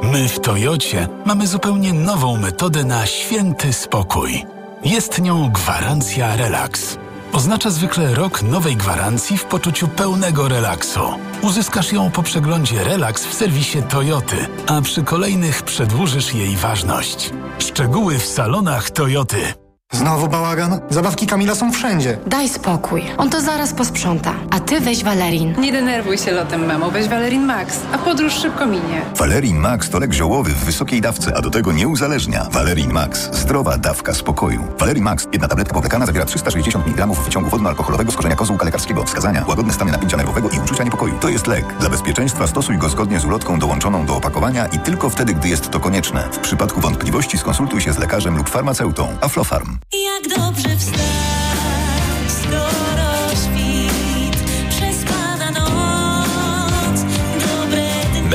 My 0.02 0.28
w 0.28 0.40
Toyocie 0.40 1.08
mamy 1.24 1.46
zupełnie 1.46 1.92
nową 1.92 2.36
metodę 2.36 2.84
na 2.84 3.06
święty 3.06 3.72
spokój. 3.72 4.46
Jest 4.84 5.18
nią 5.18 5.50
gwarancja 5.50 6.36
relaks. 6.36 6.98
Oznacza 7.32 7.70
zwykle 7.70 8.14
rok 8.14 8.42
nowej 8.42 8.76
gwarancji 8.76 9.38
w 9.38 9.44
poczuciu 9.44 9.88
pełnego 9.88 10.48
relaksu. 10.48 11.00
Uzyskasz 11.42 11.92
ją 11.92 12.10
po 12.10 12.22
przeglądzie 12.22 12.84
Relax 12.84 13.24
w 13.26 13.34
serwisie 13.34 13.82
Toyoty, 13.82 14.36
a 14.66 14.80
przy 14.80 15.02
kolejnych 15.02 15.62
przedłużysz 15.62 16.34
jej 16.34 16.56
ważność. 16.56 17.30
Szczegóły 17.58 18.18
w 18.18 18.26
salonach 18.26 18.90
Toyoty. 18.90 19.61
Znowu 19.92 20.28
bałagan? 20.28 20.80
Zabawki 20.90 21.26
Kamila 21.26 21.54
są 21.54 21.72
wszędzie. 21.72 22.18
Daj 22.26 22.48
spokój. 22.48 23.02
On 23.18 23.30
to 23.30 23.40
zaraz 23.40 23.72
posprząta. 23.72 24.34
A 24.50 24.60
ty 24.60 24.80
weź 24.80 25.04
Valerin. 25.04 25.54
Nie 25.60 25.72
denerwuj 25.72 26.18
się 26.18 26.32
lotem, 26.32 26.66
mamo. 26.66 26.90
Weź 26.90 27.08
Valerin 27.08 27.46
Max, 27.46 27.80
a 27.92 27.98
podróż 27.98 28.32
szybko 28.32 28.66
minie. 28.66 29.02
Valerin 29.18 29.56
Max 29.56 29.90
to 29.90 29.98
lek 29.98 30.12
ziołowy 30.12 30.50
w 30.50 30.64
wysokiej 30.64 31.00
dawce, 31.00 31.36
a 31.36 31.40
do 31.42 31.50
tego 31.50 31.72
nie 31.72 31.88
uzależnia. 31.88 32.46
Valerin 32.52 32.92
Max. 32.92 33.28
Zdrowa 33.32 33.78
dawka 33.78 34.14
spokoju. 34.14 34.64
Valerin 34.78 35.04
Max. 35.04 35.26
Jedna 35.32 35.48
tabletka 35.48 35.74
powlekana 35.74 36.06
zawiera 36.06 36.24
360 36.26 36.86
mg 36.86 37.06
wyciągu 37.06 37.50
wodno-alkoholowego 37.50 38.12
z 38.12 38.16
korzenia 38.16 38.36
kozłka 38.36 38.64
lekarskiego. 38.64 39.04
Wskazania. 39.04 39.44
Łagodne 39.48 39.72
stany 39.72 39.92
napięcia 39.92 40.16
nerwowego 40.16 40.48
i 40.50 40.58
uczucia 40.58 40.84
niepokoju. 40.84 41.14
To 41.20 41.28
jest 41.28 41.46
lek. 41.46 41.64
Dla 41.80 41.90
bezpieczeństwa 41.90 42.46
stosuj 42.46 42.78
go 42.78 42.88
zgodnie 42.88 43.20
z 43.20 43.24
ulotką 43.24 43.58
dołączoną 43.58 44.06
do 44.06 44.16
opakowania 44.16 44.66
i 44.66 44.78
tylko 44.78 45.10
wtedy, 45.10 45.34
gdy 45.34 45.48
jest 45.48 45.70
to 45.70 45.80
konieczne. 45.80 46.28
W 46.32 46.38
przypadku 46.38 46.80
wątpliwości 46.80 47.38
skonsultuj 47.38 47.80
się 47.80 47.92
z 47.92 47.98
lekarzem 47.98 48.36
lub 48.36 48.50
farmaceutą. 48.50 49.08
Aflofarm. 49.20 49.81
Jak 49.90 50.28
dobrze 50.38 50.76
wstać, 50.76 52.48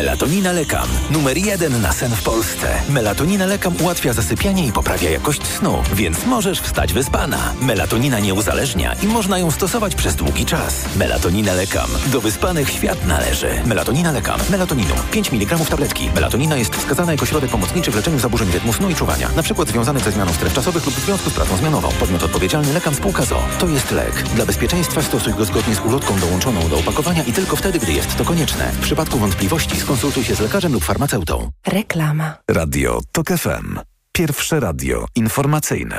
Melatonina 0.07 0.51
Lekam. 0.51 0.87
Numer 1.09 1.37
jeden 1.37 1.81
na 1.81 1.91
sen 1.91 2.15
w 2.15 2.23
Polsce. 2.23 2.67
Melatonina 2.89 3.45
Lekam 3.45 3.73
ułatwia 3.81 4.13
zasypianie 4.13 4.67
i 4.67 4.71
poprawia 4.71 5.09
jakość 5.09 5.47
snu, 5.47 5.83
więc 5.93 6.25
możesz 6.25 6.61
wstać 6.61 6.93
wyspana. 6.93 7.53
Melatonina 7.61 8.19
nie 8.19 8.33
uzależnia 8.33 8.93
i 9.03 9.07
można 9.07 9.39
ją 9.39 9.51
stosować 9.51 9.95
przez 9.95 10.15
długi 10.15 10.45
czas. 10.45 10.85
Melatonina 10.95 11.53
Lekam. 11.53 11.89
Do 12.11 12.21
wyspanych 12.21 12.69
świat 12.69 13.05
należy. 13.05 13.49
Melatonina 13.65 14.11
Lekam. 14.11 14.39
Melatoninu. 14.49 14.93
5 15.11 15.33
mg 15.33 15.57
tabletki. 15.69 16.09
Melatonina 16.15 16.57
jest 16.57 16.75
wskazana 16.75 17.11
jako 17.11 17.25
środek 17.25 17.49
pomocniczy 17.49 17.91
w 17.91 17.95
leczeniu 17.95 18.19
zaburzeń 18.19 18.51
rytmu 18.51 18.73
snu 18.73 18.89
i 18.89 18.95
czuwania, 18.95 19.29
na 19.35 19.43
przykład 19.43 19.67
związanych 19.67 20.03
ze 20.03 20.11
zmianą 20.11 20.33
stref 20.33 20.53
czasowych 20.53 20.85
lub 20.85 20.95
w 20.95 21.05
związku 21.05 21.29
z 21.29 21.33
pracą 21.33 21.57
zmianową. 21.57 21.89
Podmiot 21.99 22.23
odpowiedzialny 22.23 22.73
Lekam 22.73 22.95
Spółka 22.95 23.25
ZO. 23.25 23.43
To 23.59 23.67
jest 23.67 23.91
lek. 23.91 24.23
Dla 24.35 24.45
bezpieczeństwa 24.45 25.01
stosuj 25.01 25.33
go 25.33 25.45
zgodnie 25.45 25.75
z 25.75 25.79
ulotką 25.79 26.19
dołączoną 26.19 26.69
do 26.69 26.77
opakowania 26.77 27.23
i 27.23 27.33
tylko 27.33 27.55
wtedy, 27.55 27.79
gdy 27.79 27.93
jest 27.93 28.17
to 28.17 28.25
konieczne. 28.25 28.71
W 28.71 28.79
przypadku 28.79 29.19
wątpliwości 29.19 29.77
skonsultuj 29.97 30.23
się 30.23 30.35
z 30.35 30.39
lekarzem 30.39 30.73
lub 30.73 30.83
farmaceutą. 30.83 31.51
Reklama. 31.67 32.37
Radio 32.49 32.99
TOK 33.11 33.27
FM. 33.27 33.79
Pierwsze 34.11 34.59
radio 34.59 35.05
informacyjne. 35.15 35.95